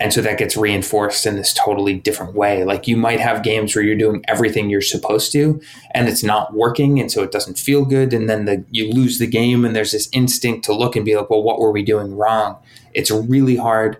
And 0.00 0.12
so 0.12 0.20
that 0.22 0.38
gets 0.38 0.56
reinforced 0.56 1.26
in 1.26 1.36
this 1.36 1.52
totally 1.52 1.94
different 1.94 2.34
way. 2.34 2.64
Like 2.64 2.88
you 2.88 2.96
might 2.96 3.20
have 3.20 3.42
games 3.42 3.74
where 3.74 3.84
you're 3.84 3.96
doing 3.96 4.24
everything 4.26 4.68
you're 4.68 4.80
supposed 4.80 5.32
to 5.32 5.60
and 5.92 6.08
it's 6.08 6.22
not 6.22 6.54
working. 6.54 6.98
And 7.00 7.10
so 7.10 7.22
it 7.22 7.30
doesn't 7.30 7.58
feel 7.58 7.84
good. 7.84 8.12
And 8.12 8.28
then 8.28 8.46
the, 8.46 8.64
you 8.70 8.90
lose 8.92 9.18
the 9.18 9.26
game 9.26 9.64
and 9.64 9.76
there's 9.76 9.92
this 9.92 10.08
instinct 10.12 10.64
to 10.64 10.74
look 10.74 10.96
and 10.96 11.04
be 11.04 11.16
like, 11.16 11.30
well, 11.30 11.42
what 11.42 11.60
were 11.60 11.70
we 11.70 11.82
doing 11.82 12.16
wrong? 12.16 12.56
It's 12.94 13.10
really 13.10 13.56
hard 13.56 13.98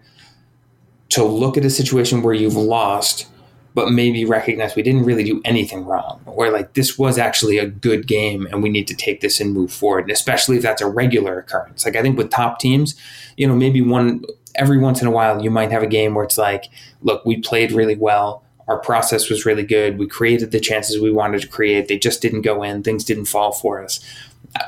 to 1.10 1.24
look 1.24 1.56
at 1.56 1.64
a 1.64 1.70
situation 1.70 2.22
where 2.22 2.34
you've 2.34 2.56
lost 2.56 3.26
but 3.74 3.90
maybe 3.90 4.24
recognize 4.24 4.76
we 4.76 4.82
didn't 4.82 5.04
really 5.04 5.24
do 5.24 5.40
anything 5.44 5.84
wrong, 5.84 6.20
or 6.26 6.50
like 6.50 6.74
this 6.74 6.98
was 6.98 7.18
actually 7.18 7.58
a 7.58 7.66
good 7.66 8.06
game 8.06 8.46
and 8.46 8.62
we 8.62 8.68
need 8.68 8.86
to 8.88 8.94
take 8.94 9.20
this 9.20 9.40
and 9.40 9.52
move 9.52 9.72
forward. 9.72 10.04
And 10.04 10.10
especially 10.10 10.56
if 10.56 10.62
that's 10.62 10.82
a 10.82 10.88
regular 10.88 11.38
occurrence. 11.38 11.84
Like 11.84 11.96
I 11.96 12.02
think 12.02 12.18
with 12.18 12.30
top 12.30 12.58
teams, 12.58 12.94
you 13.36 13.46
know, 13.46 13.54
maybe 13.54 13.80
one 13.80 14.24
every 14.54 14.76
once 14.78 15.00
in 15.00 15.08
a 15.08 15.10
while 15.10 15.42
you 15.42 15.50
might 15.50 15.70
have 15.70 15.82
a 15.82 15.86
game 15.86 16.14
where 16.14 16.24
it's 16.24 16.36
like, 16.36 16.68
look, 17.00 17.24
we 17.24 17.40
played 17.40 17.72
really 17.72 17.96
well. 17.96 18.44
Our 18.68 18.78
process 18.78 19.30
was 19.30 19.46
really 19.46 19.64
good. 19.64 19.98
We 19.98 20.06
created 20.06 20.50
the 20.50 20.60
chances 20.60 21.00
we 21.00 21.10
wanted 21.10 21.40
to 21.42 21.48
create. 21.48 21.88
They 21.88 21.98
just 21.98 22.22
didn't 22.22 22.42
go 22.42 22.62
in. 22.62 22.82
Things 22.82 23.04
didn't 23.04 23.24
fall 23.24 23.52
for 23.52 23.82
us. 23.82 24.00
Uh, 24.54 24.64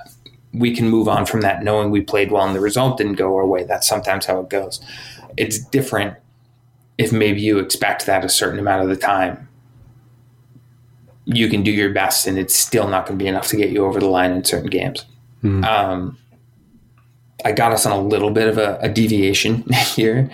we 0.52 0.74
can 0.74 0.88
move 0.88 1.08
on 1.08 1.26
from 1.26 1.42
that 1.42 1.62
knowing 1.62 1.90
we 1.90 2.00
played 2.00 2.30
well 2.30 2.46
and 2.46 2.56
the 2.56 2.60
result 2.60 2.96
didn't 2.96 3.14
go 3.14 3.36
our 3.36 3.46
way. 3.46 3.64
That's 3.64 3.86
sometimes 3.86 4.26
how 4.26 4.40
it 4.40 4.48
goes. 4.48 4.80
It's 5.36 5.58
different 5.58 6.16
if 6.98 7.12
maybe 7.12 7.40
you 7.40 7.58
expect 7.58 8.06
that 8.06 8.24
a 8.24 8.28
certain 8.28 8.58
amount 8.58 8.82
of 8.82 8.88
the 8.88 8.96
time, 8.96 9.48
you 11.24 11.48
can 11.48 11.62
do 11.62 11.70
your 11.70 11.92
best 11.92 12.26
and 12.26 12.38
it's 12.38 12.54
still 12.54 12.88
not 12.88 13.06
going 13.06 13.18
to 13.18 13.22
be 13.22 13.28
enough 13.28 13.48
to 13.48 13.56
get 13.56 13.70
you 13.70 13.84
over 13.84 13.98
the 13.98 14.08
line 14.08 14.32
in 14.32 14.44
certain 14.44 14.70
games. 14.70 15.04
Mm. 15.42 15.64
Um, 15.64 16.18
I 17.44 17.52
got 17.52 17.72
us 17.72 17.84
on 17.84 17.92
a 17.92 18.00
little 18.00 18.30
bit 18.30 18.48
of 18.48 18.58
a, 18.58 18.78
a 18.80 18.88
deviation 18.88 19.62
here, 19.94 20.30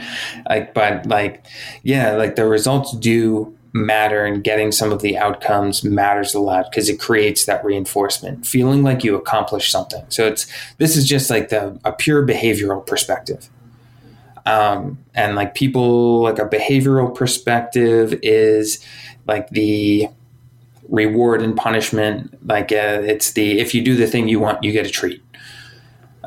like, 0.48 0.74
but 0.74 1.06
like, 1.06 1.44
yeah, 1.82 2.12
like 2.12 2.36
the 2.36 2.46
results 2.46 2.96
do 2.96 3.56
matter 3.72 4.24
and 4.24 4.42
getting 4.42 4.72
some 4.72 4.92
of 4.92 5.00
the 5.00 5.16
outcomes 5.16 5.84
matters 5.84 6.34
a 6.34 6.40
lot 6.40 6.70
because 6.70 6.88
it 6.88 6.98
creates 6.98 7.44
that 7.44 7.64
reinforcement 7.64 8.44
feeling 8.44 8.82
like 8.82 9.04
you 9.04 9.14
accomplished 9.14 9.70
something 9.70 10.04
so 10.08 10.26
it's 10.26 10.46
this 10.78 10.96
is 10.96 11.06
just 11.06 11.30
like 11.30 11.50
the 11.50 11.78
a 11.84 11.92
pure 11.92 12.26
behavioral 12.26 12.84
perspective 12.84 13.48
um, 14.46 14.98
and 15.14 15.36
like 15.36 15.54
people 15.54 16.22
like 16.22 16.38
a 16.38 16.46
behavioral 16.46 17.14
perspective 17.14 18.18
is 18.22 18.84
like 19.26 19.48
the 19.50 20.08
reward 20.88 21.40
and 21.40 21.56
punishment 21.56 22.36
like 22.46 22.72
uh, 22.72 23.00
it's 23.04 23.32
the 23.32 23.60
if 23.60 23.74
you 23.74 23.82
do 23.82 23.94
the 23.94 24.06
thing 24.06 24.28
you 24.28 24.40
want 24.40 24.62
you 24.62 24.72
get 24.72 24.86
a 24.86 24.90
treat. 24.90 25.22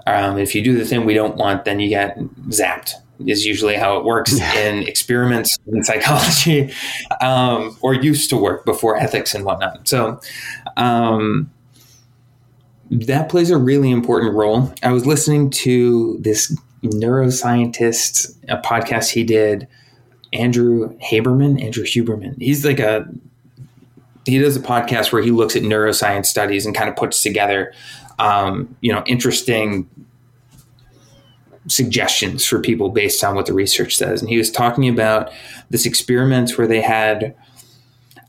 Um, 0.05 0.37
if 0.37 0.53
you 0.53 0.61
do 0.61 0.77
the 0.77 0.85
thing 0.85 1.05
we 1.05 1.13
don't 1.13 1.37
want 1.37 1.65
then 1.65 1.79
you 1.79 1.89
get 1.89 2.17
zapped 2.49 2.93
is 3.25 3.45
usually 3.45 3.75
how 3.75 3.97
it 3.97 4.05
works 4.05 4.39
in 4.39 4.83
experiments 4.87 5.57
in 5.67 5.83
psychology 5.83 6.73
um, 7.21 7.77
or 7.81 7.93
used 7.93 8.29
to 8.29 8.37
work 8.37 8.65
before 8.65 8.97
ethics 8.97 9.33
and 9.33 9.45
whatnot. 9.45 9.87
So 9.87 10.19
um, 10.77 11.51
that 12.91 13.29
plays 13.29 13.49
a 13.49 13.57
really 13.57 13.91
important 13.91 14.33
role. 14.33 14.73
I 14.83 14.91
was 14.91 15.05
listening 15.05 15.49
to 15.51 16.17
this 16.19 16.55
neuroscientist, 16.83 18.37
a 18.47 18.57
podcast 18.57 19.09
he 19.09 19.23
did, 19.23 19.67
Andrew 20.31 20.97
Haberman, 20.99 21.61
Andrew 21.61 21.83
Huberman. 21.83 22.41
He's 22.41 22.65
like 22.65 22.79
a 22.79 23.07
he 24.25 24.39
does 24.39 24.55
a 24.55 24.61
podcast 24.61 25.11
where 25.11 25.21
he 25.21 25.31
looks 25.31 25.55
at 25.55 25.63
neuroscience 25.63 26.27
studies 26.27 26.65
and 26.65 26.73
kind 26.73 26.89
of 26.89 26.95
puts 26.95 27.21
together, 27.21 27.73
um, 28.19 28.75
you 28.81 28.91
know, 28.91 29.03
interesting 29.05 29.89
suggestions 31.67 32.45
for 32.45 32.59
people 32.59 32.89
based 32.89 33.23
on 33.23 33.35
what 33.35 33.45
the 33.45 33.53
research 33.53 33.97
says. 33.97 34.21
And 34.21 34.29
he 34.29 34.37
was 34.37 34.49
talking 34.49 34.87
about 34.87 35.31
this 35.69 35.85
experiment 35.85 36.57
where 36.57 36.67
they 36.67 36.81
had 36.81 37.35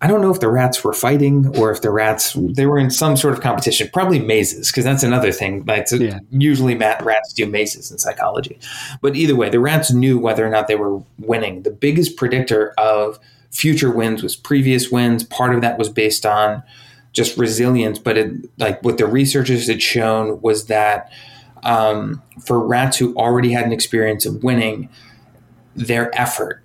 I 0.04 0.06
don't 0.06 0.20
know 0.20 0.30
if 0.30 0.40
the 0.40 0.50
rats 0.50 0.84
were 0.84 0.92
fighting 0.92 1.56
or 1.56 1.70
if 1.70 1.80
the 1.80 1.90
rats 1.90 2.36
they 2.38 2.66
were 2.66 2.78
in 2.78 2.90
some 2.90 3.16
sort 3.16 3.32
of 3.32 3.40
competition. 3.40 3.88
Probably 3.90 4.18
mazes, 4.18 4.70
because 4.70 4.84
that's 4.84 5.02
another 5.02 5.32
thing. 5.32 5.64
Like 5.64 5.90
yeah. 5.92 6.18
usually, 6.28 6.76
rats 6.76 7.32
do 7.32 7.46
mazes 7.46 7.90
in 7.90 7.96
psychology. 7.96 8.58
But 9.00 9.16
either 9.16 9.34
way, 9.34 9.48
the 9.48 9.60
rats 9.60 9.90
knew 9.90 10.18
whether 10.18 10.46
or 10.46 10.50
not 10.50 10.68
they 10.68 10.74
were 10.74 11.02
winning. 11.18 11.62
The 11.62 11.70
biggest 11.70 12.18
predictor 12.18 12.74
of 12.76 13.18
future 13.50 13.90
wins 13.90 14.22
was 14.22 14.36
previous 14.36 14.90
wins. 14.90 15.24
Part 15.24 15.54
of 15.54 15.62
that 15.62 15.78
was 15.78 15.88
based 15.88 16.26
on 16.26 16.62
just 17.14 17.38
resilience, 17.38 17.98
but 17.98 18.18
it, 18.18 18.30
like 18.58 18.84
what 18.84 18.98
the 18.98 19.06
researchers 19.06 19.68
had 19.68 19.80
shown 19.80 20.38
was 20.42 20.66
that 20.66 21.10
um, 21.62 22.22
for 22.44 22.60
rats 22.60 22.98
who 22.98 23.14
already 23.14 23.52
had 23.52 23.64
an 23.64 23.72
experience 23.72 24.26
of 24.26 24.44
winning, 24.44 24.90
their 25.74 26.14
effort 26.20 26.63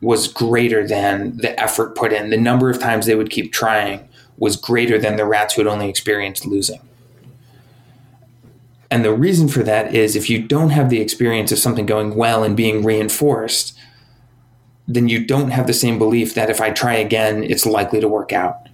was 0.00 0.28
greater 0.28 0.86
than 0.86 1.36
the 1.38 1.58
effort 1.60 1.96
put 1.96 2.12
in. 2.12 2.30
The 2.30 2.36
number 2.36 2.70
of 2.70 2.78
times 2.78 3.06
they 3.06 3.14
would 3.14 3.30
keep 3.30 3.52
trying 3.52 4.08
was 4.36 4.56
greater 4.56 4.98
than 4.98 5.16
the 5.16 5.24
rats 5.24 5.54
who 5.54 5.62
had 5.62 5.72
only 5.72 5.88
experienced 5.88 6.46
losing. 6.46 6.80
And 8.90 9.04
the 9.04 9.14
reason 9.14 9.48
for 9.48 9.62
that 9.62 9.94
is 9.94 10.14
if 10.14 10.30
you 10.30 10.40
don't 10.40 10.70
have 10.70 10.90
the 10.90 11.00
experience 11.00 11.50
of 11.50 11.58
something 11.58 11.86
going 11.86 12.14
well 12.14 12.44
and 12.44 12.56
being 12.56 12.84
reinforced, 12.84 13.76
then 14.86 15.08
you 15.08 15.24
don't 15.24 15.50
have 15.50 15.66
the 15.66 15.72
same 15.72 15.98
belief 15.98 16.34
that 16.34 16.50
if 16.50 16.60
I 16.60 16.70
try 16.70 16.94
again, 16.94 17.42
it's 17.42 17.66
likely 17.66 18.00
to 18.00 18.08
work 18.08 18.32
out. 18.32 18.68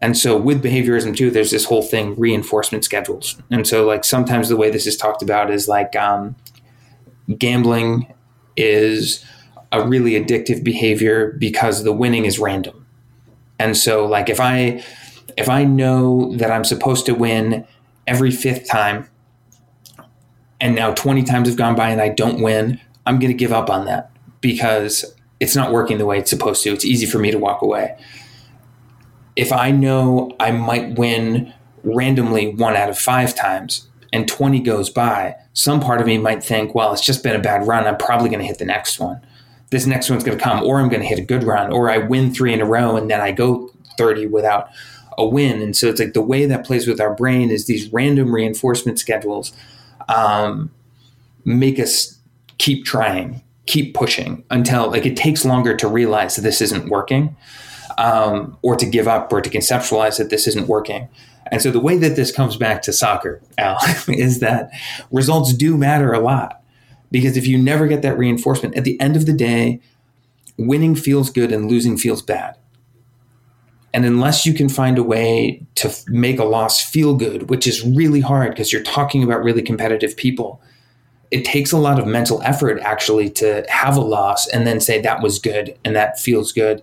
And 0.00 0.16
so 0.16 0.36
with 0.36 0.62
behaviorism 0.62 1.16
too, 1.16 1.30
there's 1.30 1.50
this 1.50 1.64
whole 1.64 1.82
thing 1.82 2.14
reinforcement 2.18 2.84
schedules. 2.84 3.36
And 3.50 3.66
so 3.66 3.84
like 3.86 4.04
sometimes 4.04 4.48
the 4.48 4.56
way 4.56 4.70
this 4.70 4.86
is 4.86 4.96
talked 4.96 5.22
about 5.22 5.50
is 5.50 5.68
like 5.68 5.96
um, 5.96 6.36
gambling 7.36 8.12
is 8.56 9.24
a 9.72 9.86
really 9.86 10.12
addictive 10.12 10.64
behavior 10.64 11.36
because 11.38 11.84
the 11.84 11.92
winning 11.92 12.24
is 12.24 12.38
random. 12.38 12.86
And 13.58 13.76
so 13.76 14.06
like 14.06 14.28
if 14.28 14.40
I 14.40 14.82
if 15.36 15.48
I 15.48 15.64
know 15.64 16.34
that 16.36 16.50
I'm 16.50 16.64
supposed 16.64 17.06
to 17.06 17.14
win 17.14 17.66
every 18.06 18.30
fifth 18.30 18.68
time 18.68 19.08
and 20.60 20.74
now 20.74 20.92
20 20.92 21.22
times 21.22 21.48
have 21.48 21.56
gone 21.56 21.76
by 21.76 21.90
and 21.90 22.00
I 22.00 22.08
don't 22.08 22.42
win, 22.42 22.80
I'm 23.06 23.18
going 23.18 23.32
to 23.32 23.38
give 23.38 23.52
up 23.52 23.70
on 23.70 23.86
that 23.86 24.10
because 24.40 25.14
it's 25.38 25.54
not 25.54 25.72
working 25.72 25.98
the 25.98 26.06
way 26.06 26.18
it's 26.18 26.30
supposed 26.30 26.62
to. 26.64 26.72
It's 26.72 26.84
easy 26.84 27.06
for 27.06 27.18
me 27.18 27.30
to 27.30 27.38
walk 27.38 27.62
away. 27.62 27.96
If 29.36 29.52
I 29.52 29.70
know 29.70 30.32
I 30.40 30.50
might 30.50 30.98
win 30.98 31.54
randomly 31.84 32.54
one 32.54 32.76
out 32.76 32.90
of 32.90 32.98
five 32.98 33.34
times 33.34 33.88
and 34.12 34.28
20 34.28 34.60
goes 34.60 34.90
by, 34.90 35.36
some 35.52 35.80
part 35.80 36.00
of 36.00 36.06
me 36.06 36.18
might 36.18 36.42
think, 36.42 36.74
well, 36.74 36.92
it's 36.92 37.04
just 37.04 37.22
been 37.22 37.36
a 37.36 37.40
bad 37.40 37.66
run. 37.66 37.86
I'm 37.86 37.96
probably 37.96 38.28
going 38.28 38.40
to 38.40 38.46
hit 38.46 38.58
the 38.58 38.66
next 38.66 38.98
one 38.98 39.20
this 39.70 39.86
next 39.86 40.10
one's 40.10 40.24
going 40.24 40.36
to 40.36 40.42
come, 40.42 40.62
or 40.64 40.80
I'm 40.80 40.88
going 40.88 41.02
to 41.02 41.08
hit 41.08 41.18
a 41.18 41.24
good 41.24 41.44
run, 41.44 41.72
or 41.72 41.90
I 41.90 41.98
win 41.98 42.34
three 42.34 42.52
in 42.52 42.60
a 42.60 42.66
row 42.66 42.96
and 42.96 43.10
then 43.10 43.20
I 43.20 43.32
go 43.32 43.70
30 43.96 44.26
without 44.26 44.68
a 45.16 45.26
win. 45.26 45.62
And 45.62 45.76
so 45.76 45.88
it's 45.88 46.00
like 46.00 46.12
the 46.12 46.22
way 46.22 46.46
that 46.46 46.66
plays 46.66 46.86
with 46.86 47.00
our 47.00 47.14
brain 47.14 47.50
is 47.50 47.66
these 47.66 47.92
random 47.92 48.34
reinforcement 48.34 48.98
schedules 48.98 49.52
um, 50.08 50.70
make 51.44 51.78
us 51.78 52.18
keep 52.58 52.84
trying, 52.84 53.42
keep 53.66 53.94
pushing 53.94 54.44
until 54.50 54.90
like 54.90 55.06
it 55.06 55.16
takes 55.16 55.44
longer 55.44 55.76
to 55.76 55.86
realize 55.86 56.36
that 56.36 56.42
this 56.42 56.60
isn't 56.60 56.88
working, 56.88 57.36
um, 57.98 58.56
or 58.62 58.76
to 58.76 58.86
give 58.86 59.06
up, 59.06 59.32
or 59.32 59.40
to 59.40 59.50
conceptualize 59.50 60.18
that 60.18 60.30
this 60.30 60.48
isn't 60.48 60.66
working. 60.66 61.08
And 61.52 61.60
so 61.60 61.70
the 61.70 61.80
way 61.80 61.96
that 61.98 62.16
this 62.16 62.32
comes 62.32 62.56
back 62.56 62.82
to 62.82 62.92
soccer, 62.92 63.40
Al, 63.58 63.78
is 64.08 64.40
that 64.40 64.70
results 65.10 65.52
do 65.54 65.76
matter 65.76 66.12
a 66.12 66.20
lot 66.20 66.59
because 67.10 67.36
if 67.36 67.46
you 67.46 67.58
never 67.58 67.86
get 67.86 68.02
that 68.02 68.18
reinforcement, 68.18 68.76
at 68.76 68.84
the 68.84 69.00
end 69.00 69.16
of 69.16 69.26
the 69.26 69.32
day, 69.32 69.80
winning 70.56 70.94
feels 70.94 71.30
good 71.30 71.52
and 71.52 71.70
losing 71.70 71.96
feels 71.96 72.22
bad. 72.22 72.56
And 73.92 74.04
unless 74.04 74.46
you 74.46 74.54
can 74.54 74.68
find 74.68 74.98
a 74.98 75.02
way 75.02 75.66
to 75.76 75.92
make 76.06 76.38
a 76.38 76.44
loss 76.44 76.80
feel 76.82 77.14
good, 77.14 77.50
which 77.50 77.66
is 77.66 77.84
really 77.84 78.20
hard 78.20 78.50
because 78.50 78.72
you're 78.72 78.82
talking 78.82 79.24
about 79.24 79.42
really 79.42 79.62
competitive 79.62 80.16
people, 80.16 80.62
it 81.30 81.44
takes 81.44 81.72
a 81.72 81.78
lot 81.78 81.98
of 81.98 82.06
mental 82.06 82.40
effort 82.42 82.80
actually 82.80 83.30
to 83.30 83.64
have 83.68 83.96
a 83.96 84.00
loss 84.00 84.46
and 84.48 84.66
then 84.66 84.80
say 84.80 85.00
that 85.00 85.22
was 85.22 85.38
good 85.38 85.76
and 85.84 85.96
that 85.96 86.18
feels 86.18 86.52
good. 86.52 86.82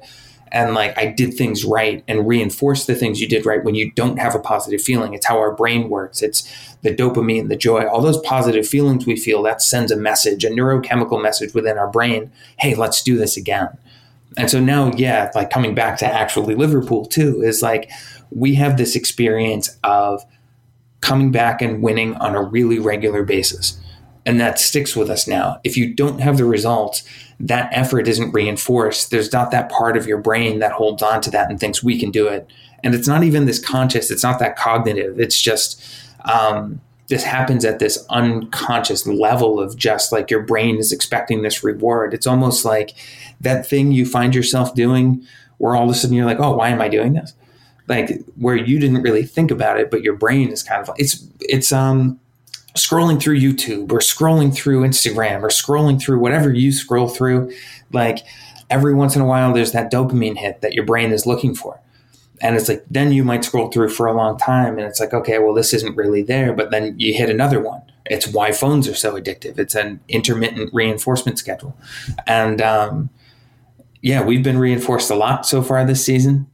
And 0.51 0.73
like 0.73 0.97
I 0.97 1.07
did 1.07 1.33
things 1.33 1.65
right 1.65 2.03
and 2.07 2.27
reinforce 2.27 2.85
the 2.85 2.95
things 2.95 3.21
you 3.21 3.27
did 3.27 3.45
right 3.45 3.63
when 3.63 3.75
you 3.75 3.91
don't 3.91 4.17
have 4.17 4.35
a 4.35 4.39
positive 4.39 4.81
feeling. 4.81 5.13
It's 5.13 5.25
how 5.25 5.37
our 5.37 5.53
brain 5.53 5.89
works. 5.89 6.21
It's 6.21 6.51
the 6.81 6.95
dopamine, 6.95 7.49
the 7.49 7.55
joy, 7.55 7.87
all 7.87 8.01
those 8.01 8.19
positive 8.21 8.67
feelings 8.67 9.05
we 9.05 9.15
feel 9.15 9.43
that 9.43 9.61
sends 9.61 9.91
a 9.91 9.97
message, 9.97 10.43
a 10.43 10.49
neurochemical 10.49 11.21
message 11.21 11.53
within 11.53 11.77
our 11.77 11.89
brain. 11.89 12.31
Hey, 12.59 12.75
let's 12.75 13.01
do 13.03 13.17
this 13.17 13.37
again. 13.37 13.69
And 14.37 14.49
so 14.49 14.59
now, 14.59 14.91
yeah, 14.93 15.31
like 15.33 15.49
coming 15.49 15.73
back 15.73 15.97
to 15.99 16.05
actually 16.05 16.55
Liverpool 16.55 17.05
too, 17.05 17.41
is 17.41 17.61
like 17.61 17.89
we 18.29 18.55
have 18.55 18.77
this 18.77 18.95
experience 18.95 19.77
of 19.83 20.23
coming 21.01 21.31
back 21.31 21.61
and 21.61 21.81
winning 21.81 22.15
on 22.15 22.35
a 22.35 22.41
really 22.41 22.79
regular 22.79 23.23
basis. 23.23 23.79
And 24.27 24.41
that 24.41 24.59
sticks 24.59 24.93
with 24.93 25.09
us 25.09 25.25
now. 25.25 25.61
If 25.63 25.77
you 25.77 25.93
don't 25.93 26.19
have 26.19 26.35
the 26.35 26.43
results, 26.43 27.03
that 27.39 27.69
effort 27.71 28.09
isn't 28.09 28.33
reinforced. 28.33 29.09
There's 29.09 29.31
not 29.31 29.51
that 29.51 29.69
part 29.69 29.95
of 29.95 30.05
your 30.05 30.17
brain 30.17 30.59
that 30.59 30.73
holds 30.73 31.01
on 31.01 31.21
to 31.21 31.31
that 31.31 31.49
and 31.49 31.57
thinks 31.57 31.81
we 31.81 31.97
can 31.97 32.11
do 32.11 32.27
it. 32.27 32.45
And 32.83 32.93
it's 32.93 33.07
not 33.07 33.23
even 33.23 33.45
this 33.45 33.57
conscious, 33.57 34.11
it's 34.11 34.23
not 34.23 34.39
that 34.39 34.57
cognitive. 34.57 35.17
It's 35.17 35.41
just, 35.41 35.81
um, 36.25 36.81
this 37.07 37.23
happens 37.23 37.63
at 37.63 37.79
this 37.79 38.05
unconscious 38.09 39.07
level 39.07 39.61
of 39.61 39.77
just 39.77 40.11
like 40.11 40.29
your 40.29 40.41
brain 40.41 40.75
is 40.75 40.91
expecting 40.91 41.41
this 41.41 41.63
reward. 41.63 42.13
It's 42.13 42.27
almost 42.27 42.65
like 42.65 42.95
that 43.39 43.65
thing 43.65 43.93
you 43.93 44.05
find 44.05 44.35
yourself 44.35 44.75
doing 44.75 45.25
where 45.57 45.73
all 45.73 45.85
of 45.85 45.89
a 45.89 45.93
sudden 45.93 46.17
you're 46.17 46.25
like, 46.25 46.41
oh, 46.41 46.53
why 46.53 46.67
am 46.67 46.81
I 46.81 46.89
doing 46.89 47.13
this? 47.13 47.33
Like 47.87 48.21
where 48.35 48.57
you 48.57 48.77
didn't 48.77 49.03
really 49.03 49.23
think 49.23 49.51
about 49.51 49.79
it, 49.79 49.89
but 49.89 50.01
your 50.01 50.17
brain 50.17 50.49
is 50.49 50.63
kind 50.63 50.81
of 50.81 50.89
like 50.89 50.99
it's 50.99 51.25
it's 51.39 51.71
um 51.71 52.19
scrolling 52.77 53.21
through 53.21 53.39
YouTube 53.39 53.91
or 53.91 53.99
scrolling 53.99 54.53
through 54.53 54.83
Instagram 54.83 55.41
or 55.41 55.49
scrolling 55.49 56.01
through 56.01 56.19
whatever 56.19 56.53
you 56.53 56.71
scroll 56.71 57.09
through, 57.09 57.51
like 57.91 58.19
every 58.69 58.93
once 58.93 59.15
in 59.15 59.21
a 59.21 59.25
while 59.25 59.53
there's 59.53 59.71
that 59.71 59.91
dopamine 59.91 60.37
hit 60.37 60.61
that 60.61 60.73
your 60.73 60.85
brain 60.85 61.11
is 61.11 61.25
looking 61.25 61.55
for. 61.55 61.79
And 62.39 62.55
it's 62.55 62.69
like 62.69 62.85
then 62.89 63.11
you 63.11 63.23
might 63.23 63.43
scroll 63.43 63.69
through 63.69 63.89
for 63.89 64.05
a 64.05 64.13
long 64.13 64.37
time 64.37 64.77
and 64.77 64.87
it's 64.87 64.99
like, 64.99 65.13
okay, 65.13 65.39
well 65.39 65.53
this 65.53 65.73
isn't 65.73 65.95
really 65.95 66.21
there, 66.21 66.53
but 66.53 66.71
then 66.71 66.95
you 66.99 67.13
hit 67.13 67.29
another 67.29 67.59
one. 67.59 67.81
It's 68.05 68.27
why 68.27 68.51
phones 68.51 68.87
are 68.87 68.95
so 68.95 69.19
addictive. 69.19 69.59
It's 69.59 69.75
an 69.75 69.99
intermittent 70.07 70.73
reinforcement 70.73 71.39
schedule. 71.39 71.75
And 72.25 72.61
um, 72.61 73.09
yeah, 74.01 74.23
we've 74.23 74.43
been 74.43 74.57
reinforced 74.57 75.09
a 75.09 75.15
lot 75.15 75.45
so 75.45 75.61
far 75.61 75.83
this 75.83 76.05
season. 76.05 76.47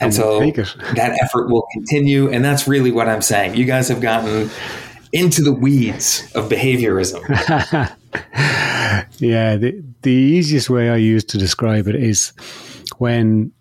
And 0.00 0.12
so 0.12 0.40
that 0.40 1.18
effort 1.22 1.48
will 1.48 1.66
continue. 1.72 2.30
And 2.30 2.44
that's 2.44 2.68
really 2.68 2.90
what 2.90 3.08
I'm 3.08 3.22
saying. 3.22 3.54
You 3.54 3.64
guys 3.64 3.88
have 3.88 4.00
gotten 4.00 4.50
into 5.12 5.42
the 5.42 5.52
weeds 5.52 6.30
of 6.34 6.48
behaviorism. 6.48 7.22
yeah, 9.18 9.56
the, 9.56 9.82
the 10.02 10.12
easiest 10.12 10.70
way 10.70 10.90
I 10.90 10.96
use 10.96 11.24
to 11.24 11.38
describe 11.38 11.88
it 11.88 11.96
is 11.96 12.32
when 12.98 13.52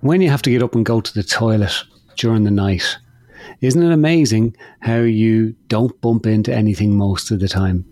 when 0.00 0.20
you 0.20 0.28
have 0.28 0.42
to 0.42 0.50
get 0.50 0.62
up 0.62 0.74
and 0.74 0.84
go 0.84 1.00
to 1.00 1.14
the 1.14 1.22
toilet 1.22 1.72
during 2.16 2.44
the 2.44 2.50
night. 2.50 2.98
Isn't 3.60 3.82
it 3.82 3.92
amazing 3.92 4.54
how 4.80 4.98
you 4.98 5.54
don't 5.68 5.98
bump 6.02 6.26
into 6.26 6.54
anything 6.54 6.96
most 6.96 7.30
of 7.30 7.40
the 7.40 7.48
time? 7.48 7.86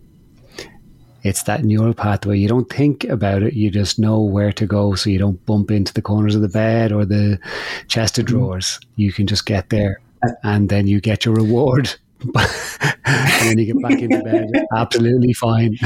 It's 1.23 1.45
that 1.45 1.65
neural 1.65 1.95
pathway. 1.95 2.37
You 2.39 2.49
don't 2.49 2.69
think 2.69 3.05
about 3.05 3.43
it. 3.43 3.55
You 3.55 3.71
just 3.71 3.99
know 3.99 4.21
where 4.21 4.53
to 4.53 4.67
go 4.67 4.95
so 4.95 5.09
you 5.09 5.19
don't 5.19 5.45
bump 5.47 5.71
into 5.71 5.95
the 5.95 6.03
corners 6.03 6.35
of 6.35 6.43
the 6.43 6.49
bed 6.49 6.93
or 6.93 7.05
the 7.05 7.39
chest 7.89 8.19
of 8.19 8.27
mm-hmm. 8.27 8.37
drawers. 8.37 8.81
You 8.97 9.13
can 9.13 9.27
just 9.27 9.47
get 9.47 9.71
there 9.71 10.01
uh, 10.23 10.33
and 10.43 10.69
then 10.69 10.87
you 10.87 11.01
get 11.01 11.25
your 11.25 11.35
reward. 11.35 11.95
and 13.05 13.49
then 13.49 13.59
you 13.59 13.67
get 13.67 13.83
back 13.83 14.01
into 14.01 14.23
bed. 14.23 14.51
Absolutely 14.75 15.33
fine. 15.33 15.77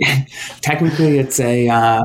Technically, 0.60 1.18
it's 1.18 1.40
a 1.40 1.68
uh, 1.68 2.02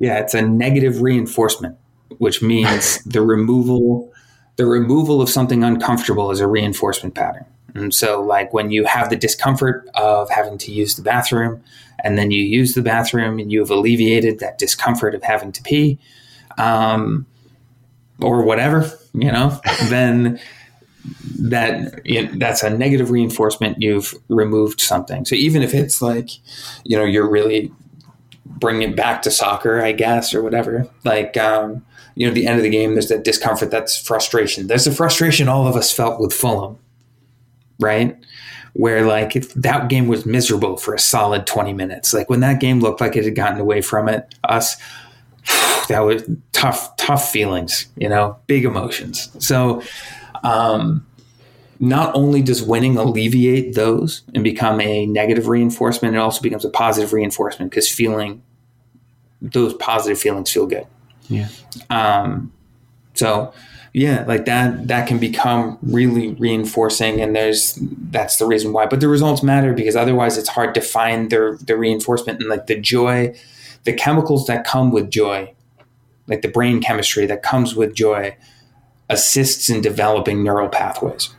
yeah, 0.00 0.18
it's 0.18 0.34
a 0.34 0.42
negative 0.42 1.02
reinforcement, 1.02 1.76
which 2.18 2.42
means 2.42 3.02
the 3.04 3.22
removal 3.22 4.12
the 4.56 4.66
removal 4.66 5.22
of 5.22 5.30
something 5.30 5.64
uncomfortable 5.64 6.30
is 6.30 6.40
a 6.40 6.46
reinforcement 6.46 7.14
pattern. 7.14 7.46
And 7.74 7.94
so, 7.94 8.20
like 8.20 8.52
when 8.52 8.70
you 8.70 8.84
have 8.84 9.08
the 9.08 9.16
discomfort 9.16 9.88
of 9.94 10.28
having 10.28 10.58
to 10.58 10.72
use 10.72 10.96
the 10.96 11.02
bathroom, 11.02 11.62
and 12.04 12.18
then 12.18 12.30
you 12.30 12.42
use 12.42 12.74
the 12.74 12.82
bathroom 12.82 13.38
and 13.38 13.50
you 13.50 13.60
have 13.60 13.70
alleviated 13.70 14.40
that 14.40 14.58
discomfort 14.58 15.14
of 15.14 15.22
having 15.22 15.52
to 15.52 15.62
pee, 15.62 15.98
um, 16.58 17.26
or 18.20 18.42
whatever, 18.44 18.90
you 19.14 19.32
know, 19.32 19.58
then 19.84 20.38
that 21.40 22.02
that's 22.38 22.62
a 22.62 22.70
negative 22.70 23.10
reinforcement. 23.10 23.80
You've 23.80 24.14
removed 24.28 24.80
something. 24.80 25.24
So 25.24 25.34
even 25.34 25.62
if 25.62 25.74
it's 25.74 26.00
like, 26.00 26.30
you 26.84 26.96
know, 26.96 27.04
you're 27.04 27.28
really 27.28 27.72
bringing 28.44 28.90
it 28.90 28.96
back 28.96 29.22
to 29.22 29.30
soccer, 29.30 29.82
I 29.82 29.92
guess, 29.92 30.34
or 30.34 30.42
whatever, 30.42 30.88
like. 31.04 31.36
Um, 31.36 31.84
you 32.14 32.26
know, 32.28 32.34
the 32.34 32.46
end 32.46 32.58
of 32.58 32.62
the 32.62 32.68
game, 32.68 32.92
there's 32.92 33.08
that 33.08 33.24
discomfort, 33.24 33.70
that's 33.70 33.96
frustration. 33.96 34.66
There's 34.66 34.84
the 34.84 34.92
frustration 34.92 35.48
all 35.48 35.66
of 35.66 35.76
us 35.76 35.90
felt 35.90 36.20
with 36.20 36.34
Fulham 36.34 36.78
right? 37.82 38.16
Where 38.74 39.04
like 39.04 39.34
that 39.34 39.88
game 39.88 40.06
was 40.06 40.24
miserable 40.24 40.78
for 40.78 40.94
a 40.94 40.98
solid 40.98 41.46
20 41.46 41.74
minutes. 41.74 42.14
Like 42.14 42.30
when 42.30 42.40
that 42.40 42.60
game 42.60 42.80
looked 42.80 43.00
like 43.00 43.16
it 43.16 43.24
had 43.24 43.34
gotten 43.34 43.60
away 43.60 43.82
from 43.82 44.08
it, 44.08 44.34
us, 44.44 44.76
that 45.88 46.00
was 46.00 46.22
tough, 46.52 46.96
tough 46.96 47.30
feelings, 47.30 47.88
you 47.96 48.08
know, 48.08 48.38
big 48.46 48.64
emotions. 48.64 49.30
So, 49.44 49.82
um, 50.42 51.06
not 51.80 52.14
only 52.14 52.42
does 52.42 52.62
winning 52.62 52.96
alleviate 52.96 53.74
those 53.74 54.22
and 54.34 54.44
become 54.44 54.80
a 54.80 55.06
negative 55.06 55.48
reinforcement, 55.48 56.14
it 56.14 56.18
also 56.18 56.40
becomes 56.40 56.64
a 56.64 56.70
positive 56.70 57.12
reinforcement 57.12 57.70
because 57.70 57.90
feeling 57.90 58.42
those 59.40 59.74
positive 59.74 60.18
feelings 60.18 60.50
feel 60.50 60.66
good. 60.66 60.86
Yeah. 61.28 61.48
Um, 61.90 62.52
so, 63.14 63.52
yeah 63.92 64.24
like 64.26 64.46
that 64.46 64.88
that 64.88 65.06
can 65.06 65.18
become 65.18 65.78
really 65.82 66.32
reinforcing 66.34 67.20
and 67.20 67.36
there's 67.36 67.78
that's 68.10 68.38
the 68.38 68.46
reason 68.46 68.72
why 68.72 68.86
but 68.86 69.00
the 69.00 69.08
results 69.08 69.42
matter 69.42 69.72
because 69.74 69.96
otherwise 69.96 70.38
it's 70.38 70.48
hard 70.48 70.74
to 70.74 70.80
find 70.80 71.30
the 71.30 71.58
the 71.66 71.76
reinforcement 71.76 72.40
and 72.40 72.48
like 72.48 72.66
the 72.66 72.80
joy 72.80 73.34
the 73.84 73.92
chemicals 73.92 74.46
that 74.46 74.64
come 74.64 74.90
with 74.90 75.10
joy 75.10 75.52
like 76.26 76.40
the 76.42 76.48
brain 76.48 76.80
chemistry 76.80 77.26
that 77.26 77.42
comes 77.42 77.74
with 77.74 77.94
joy 77.94 78.34
assists 79.12 79.68
in 79.68 79.80
developing 79.80 80.42
neural 80.42 80.68
pathways 80.68 81.34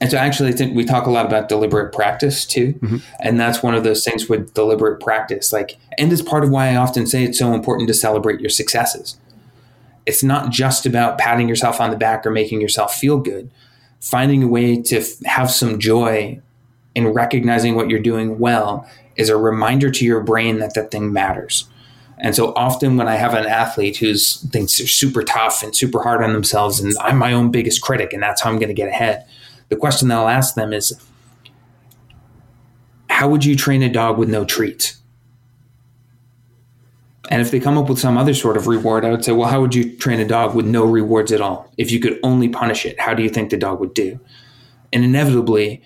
and 0.00 0.10
so 0.10 0.16
actually 0.16 0.48
I 0.48 0.52
think 0.52 0.74
we 0.74 0.84
talk 0.84 1.06
a 1.06 1.10
lot 1.10 1.26
about 1.26 1.48
deliberate 1.48 1.92
practice 1.92 2.44
too 2.44 2.72
mm-hmm. 2.74 2.96
and 3.20 3.38
that's 3.38 3.62
one 3.62 3.74
of 3.74 3.84
those 3.84 4.04
things 4.04 4.28
with 4.28 4.54
deliberate 4.54 5.00
practice 5.00 5.52
like 5.52 5.78
and 5.98 6.12
it's 6.12 6.22
part 6.22 6.44
of 6.44 6.50
why 6.50 6.68
i 6.68 6.76
often 6.76 7.06
say 7.06 7.22
it's 7.22 7.38
so 7.38 7.52
important 7.52 7.88
to 7.88 7.94
celebrate 7.94 8.40
your 8.40 8.50
successes 8.50 9.16
it's 10.06 10.22
not 10.22 10.50
just 10.50 10.86
about 10.86 11.18
patting 11.18 11.48
yourself 11.48 11.80
on 11.80 11.90
the 11.90 11.96
back 11.96 12.26
or 12.26 12.30
making 12.30 12.60
yourself 12.60 12.94
feel 12.94 13.18
good. 13.18 13.50
Finding 14.00 14.42
a 14.42 14.48
way 14.48 14.80
to 14.82 14.98
f- 14.98 15.22
have 15.24 15.50
some 15.50 15.78
joy 15.78 16.40
in 16.94 17.08
recognizing 17.08 17.74
what 17.74 17.88
you're 17.88 18.00
doing 18.00 18.38
well 18.38 18.88
is 19.16 19.28
a 19.28 19.36
reminder 19.36 19.90
to 19.90 20.04
your 20.04 20.20
brain 20.20 20.58
that 20.58 20.74
that 20.74 20.90
thing 20.90 21.12
matters. 21.12 21.68
And 22.22 22.36
so 22.36 22.52
often 22.54 22.96
when 22.96 23.08
I 23.08 23.16
have 23.16 23.34
an 23.34 23.46
athlete 23.46 23.96
who's 23.96 24.40
thinks 24.50 24.78
they're 24.78 24.86
super 24.86 25.24
tough 25.24 25.62
and 25.62 25.74
super 25.74 26.02
hard 26.02 26.22
on 26.22 26.32
themselves 26.32 26.78
and 26.78 26.94
I'm 27.00 27.18
my 27.18 27.32
own 27.32 27.50
biggest 27.50 27.82
critic 27.82 28.12
and 28.12 28.22
that's 28.22 28.40
how 28.40 28.48
I'm 28.48 28.58
going 28.58 28.68
to 28.68 28.74
get 28.74 28.88
ahead, 28.88 29.26
the 29.68 29.76
question 29.76 30.08
that 30.08 30.18
I'll 30.18 30.28
ask 30.28 30.54
them 30.54 30.72
is 30.72 30.98
how 33.10 33.28
would 33.28 33.44
you 33.44 33.56
train 33.56 33.82
a 33.82 33.88
dog 33.88 34.18
with 34.18 34.28
no 34.28 34.44
treats? 34.44 34.98
And 37.28 37.42
if 37.42 37.50
they 37.50 37.58
come 37.58 37.76
up 37.76 37.88
with 37.88 37.98
some 37.98 38.16
other 38.16 38.34
sort 38.34 38.56
of 38.56 38.66
reward, 38.66 39.04
I 39.04 39.10
would 39.10 39.24
say, 39.24 39.32
well, 39.32 39.48
how 39.48 39.60
would 39.60 39.74
you 39.74 39.96
train 39.96 40.20
a 40.20 40.26
dog 40.26 40.54
with 40.54 40.66
no 40.66 40.84
rewards 40.84 41.32
at 41.32 41.40
all? 41.40 41.72
If 41.76 41.90
you 41.90 41.98
could 41.98 42.20
only 42.22 42.48
punish 42.48 42.84
it, 42.84 42.98
how 43.00 43.14
do 43.14 43.22
you 43.22 43.28
think 43.28 43.50
the 43.50 43.56
dog 43.56 43.80
would 43.80 43.94
do? 43.94 44.20
And 44.92 45.04
inevitably, 45.04 45.82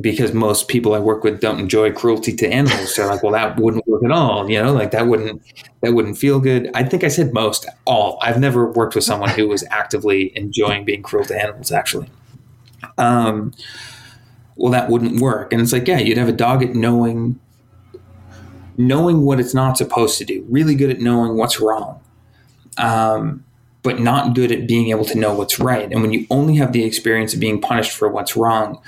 because 0.00 0.32
most 0.32 0.68
people 0.68 0.94
I 0.94 0.98
work 0.98 1.24
with 1.24 1.40
don't 1.40 1.58
enjoy 1.58 1.90
cruelty 1.92 2.34
to 2.36 2.48
animals, 2.48 2.94
they're 2.94 3.06
like, 3.06 3.22
well, 3.22 3.32
that 3.32 3.58
wouldn't 3.58 3.86
work 3.86 4.04
at 4.04 4.10
all. 4.10 4.48
You 4.50 4.62
know, 4.62 4.72
like 4.72 4.90
that 4.90 5.06
wouldn't 5.06 5.42
that 5.80 5.92
wouldn't 5.92 6.18
feel 6.18 6.38
good. 6.40 6.70
I 6.74 6.84
think 6.84 7.04
I 7.04 7.08
said 7.08 7.32
most 7.32 7.66
all. 7.86 8.18
I've 8.22 8.38
never 8.38 8.70
worked 8.70 8.94
with 8.94 9.04
someone 9.04 9.30
who 9.30 9.48
was 9.48 9.64
actively 9.70 10.36
enjoying 10.36 10.84
being 10.84 11.02
cruel 11.02 11.24
to 11.24 11.40
animals. 11.40 11.72
Actually, 11.72 12.10
um, 12.98 13.52
well, 14.56 14.72
that 14.72 14.90
wouldn't 14.90 15.20
work. 15.20 15.52
And 15.52 15.62
it's 15.62 15.72
like, 15.72 15.88
yeah, 15.88 15.98
you'd 15.98 16.18
have 16.18 16.28
a 16.28 16.32
dog 16.32 16.62
at 16.62 16.74
knowing 16.74 17.40
knowing 18.78 19.22
what 19.22 19.40
it's 19.40 19.54
not 19.54 19.78
supposed 19.78 20.18
to 20.18 20.24
do, 20.24 20.44
really 20.50 20.74
good 20.74 20.90
at 20.90 21.00
knowing 21.00 21.38
what's 21.38 21.60
wrong, 21.60 21.98
um, 22.76 23.42
but 23.82 24.00
not 24.00 24.34
good 24.34 24.52
at 24.52 24.68
being 24.68 24.90
able 24.90 25.04
to 25.06 25.16
know 25.16 25.32
what's 25.32 25.58
right. 25.58 25.90
And 25.90 26.02
when 26.02 26.12
you 26.12 26.26
only 26.28 26.56
have 26.56 26.72
the 26.72 26.84
experience 26.84 27.32
of 27.32 27.40
being 27.40 27.60
punished 27.60 27.92
for 27.92 28.08
what's 28.08 28.36
wrong, 28.36 28.82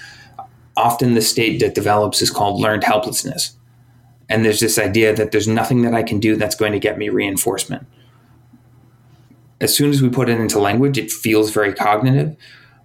often 0.79 1.14
the 1.14 1.20
state 1.20 1.59
that 1.59 1.74
develops 1.74 2.22
is 2.22 2.31
called 2.31 2.61
learned 2.61 2.85
helplessness. 2.85 3.57
And 4.29 4.45
there's 4.45 4.61
this 4.61 4.79
idea 4.79 5.14
that 5.14 5.33
there's 5.33 5.49
nothing 5.49 5.83
that 5.83 5.95
I 5.95 6.03
can 6.03 6.20
do 6.20 6.37
that's 6.37 6.55
going 6.55 6.72
to 6.72 6.79
get 6.79 6.99
me 6.99 7.09
reinforcement. 7.09 7.87
As 9.61 9.74
soon 9.74 9.91
as 9.91 10.01
we 10.01 10.09
put 10.09 10.29
it 10.29 10.39
into 10.39 10.61
language, 10.61 10.97
it 10.97 11.11
feels 11.11 11.51
very 11.51 11.74
cognitive, 11.74 12.37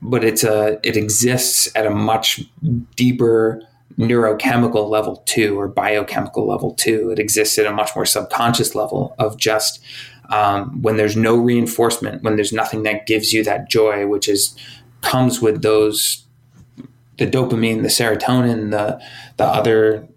but 0.02 0.24
it's 0.24 0.44
a 0.44 0.80
it 0.84 0.98
exists 0.98 1.70
at 1.76 1.86
a 1.86 1.92
much 1.92 2.42
deeper 2.96 3.62
neurochemical 4.00 4.90
level 4.90 5.18
too, 5.28 5.60
or 5.60 5.68
biochemical 5.68 6.48
level 6.48 6.74
too. 6.74 7.12
It 7.12 7.20
exists 7.20 7.60
at 7.60 7.68
a 7.68 7.72
much 7.72 7.96
more 7.96 8.08
subconscious 8.08 8.74
level 8.74 9.14
of 9.20 9.38
just 9.38 9.80
um, 10.30 10.82
when 10.82 10.98
there's 10.98 11.16
no 11.16 11.36
reinforcement, 11.36 12.24
when 12.24 12.38
there's 12.38 12.54
nothing 12.54 12.82
that 12.84 13.06
gives 13.06 13.34
you 13.34 13.44
that 13.44 13.70
joy, 13.70 14.08
which 14.08 14.28
is 14.28 14.58
comes 15.02 15.42
with 15.42 15.62
those 15.62 16.23
the 17.18 17.28
dopamine, 17.28 17.82
the 17.82 17.90
serotonin, 17.90 18.72
the 18.72 19.02
the 19.38 19.46
other 19.46 20.08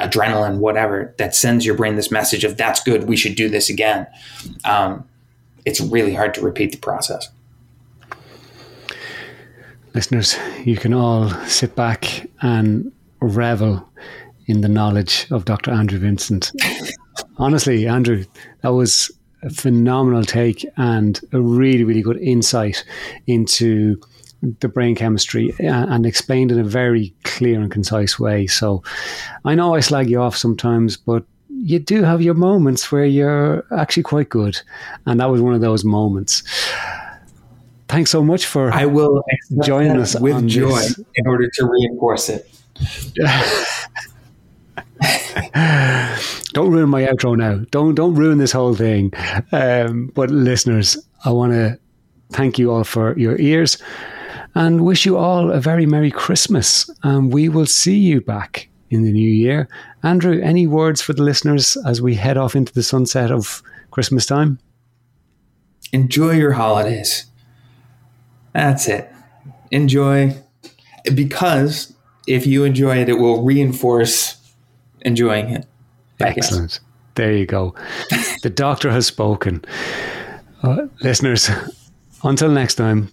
adrenaline, 0.00 0.58
whatever 0.58 1.14
that 1.18 1.34
sends 1.34 1.64
your 1.64 1.76
brain 1.76 1.96
this 1.96 2.10
message 2.10 2.44
of 2.44 2.56
that's 2.56 2.82
good, 2.82 3.04
we 3.04 3.16
should 3.16 3.34
do 3.34 3.48
this 3.48 3.70
again. 3.70 4.06
Um, 4.64 5.08
it's 5.64 5.80
really 5.80 6.14
hard 6.14 6.34
to 6.34 6.40
repeat 6.40 6.72
the 6.72 6.78
process. 6.78 7.28
Listeners, 9.94 10.36
you 10.64 10.76
can 10.76 10.94
all 10.94 11.28
sit 11.46 11.76
back 11.76 12.26
and 12.40 12.90
revel 13.20 13.86
in 14.46 14.62
the 14.62 14.68
knowledge 14.68 15.26
of 15.30 15.44
Dr. 15.44 15.70
Andrew 15.70 15.98
Vincent. 15.98 16.50
Honestly, 17.36 17.86
Andrew, 17.86 18.24
that 18.62 18.70
was 18.70 19.10
a 19.42 19.50
phenomenal 19.50 20.24
take 20.24 20.66
and 20.76 21.20
a 21.32 21.40
really, 21.40 21.84
really 21.84 22.02
good 22.02 22.18
insight 22.18 22.84
into 23.26 24.00
the 24.42 24.68
brain 24.68 24.94
chemistry 24.94 25.54
and, 25.58 26.04
explained 26.04 26.50
in 26.50 26.58
a 26.58 26.64
very 26.64 27.14
clear 27.22 27.60
and 27.60 27.70
concise 27.70 28.18
way. 28.18 28.46
So 28.46 28.82
I 29.44 29.54
know 29.54 29.74
I 29.74 29.80
slag 29.80 30.10
you 30.10 30.20
off 30.20 30.36
sometimes, 30.36 30.96
but 30.96 31.24
you 31.48 31.78
do 31.78 32.02
have 32.02 32.20
your 32.20 32.34
moments 32.34 32.90
where 32.90 33.04
you're 33.04 33.64
actually 33.76 34.02
quite 34.02 34.28
good. 34.28 34.60
And 35.06 35.20
that 35.20 35.30
was 35.30 35.40
one 35.40 35.54
of 35.54 35.60
those 35.60 35.84
moments. 35.84 36.42
Thanks 37.88 38.10
so 38.10 38.24
much 38.24 38.46
for 38.46 38.72
I 38.72 38.86
will 38.86 39.22
joining 39.62 39.98
us 39.98 40.18
with 40.18 40.48
joy 40.48 40.80
this. 40.80 40.98
in 41.14 41.26
order 41.26 41.48
to 41.48 41.66
reinforce 41.66 42.30
it. 42.30 42.48
don't 46.52 46.70
ruin 46.70 46.88
my 46.88 47.02
outro 47.02 47.36
now. 47.36 47.64
Don't 47.70 47.94
don't 47.94 48.14
ruin 48.14 48.38
this 48.38 48.50
whole 48.50 48.74
thing. 48.74 49.12
Um, 49.52 50.10
but 50.14 50.30
listeners, 50.30 50.96
I 51.24 51.32
want 51.32 51.52
to 51.52 51.78
thank 52.32 52.58
you 52.58 52.72
all 52.72 52.82
for 52.82 53.16
your 53.18 53.38
ears 53.38 53.76
and 54.54 54.84
wish 54.84 55.06
you 55.06 55.16
all 55.16 55.50
a 55.50 55.60
very 55.60 55.86
merry 55.86 56.10
Christmas. 56.10 56.90
And 57.02 57.32
we 57.32 57.48
will 57.48 57.66
see 57.66 57.96
you 57.96 58.20
back 58.20 58.68
in 58.90 59.02
the 59.02 59.12
new 59.12 59.30
year. 59.30 59.68
Andrew, 60.02 60.40
any 60.42 60.66
words 60.66 61.00
for 61.00 61.12
the 61.12 61.22
listeners 61.22 61.76
as 61.86 62.02
we 62.02 62.14
head 62.14 62.36
off 62.36 62.54
into 62.54 62.72
the 62.72 62.82
sunset 62.82 63.30
of 63.30 63.62
Christmas 63.90 64.26
time? 64.26 64.58
Enjoy 65.92 66.32
your 66.32 66.52
holidays. 66.52 67.26
That's 68.52 68.88
it. 68.88 69.10
Enjoy 69.70 70.36
because 71.14 71.94
if 72.26 72.46
you 72.46 72.64
enjoy 72.64 72.98
it, 72.98 73.08
it 73.08 73.14
will 73.14 73.42
reinforce 73.42 74.36
enjoying 75.00 75.48
it. 75.50 75.66
Excellent. 76.20 76.80
There 77.14 77.32
you 77.32 77.46
go. 77.46 77.74
the 78.42 78.50
doctor 78.50 78.90
has 78.90 79.06
spoken. 79.06 79.64
Uh, 80.62 80.86
listeners, 81.00 81.50
until 82.22 82.50
next 82.50 82.76
time, 82.76 83.12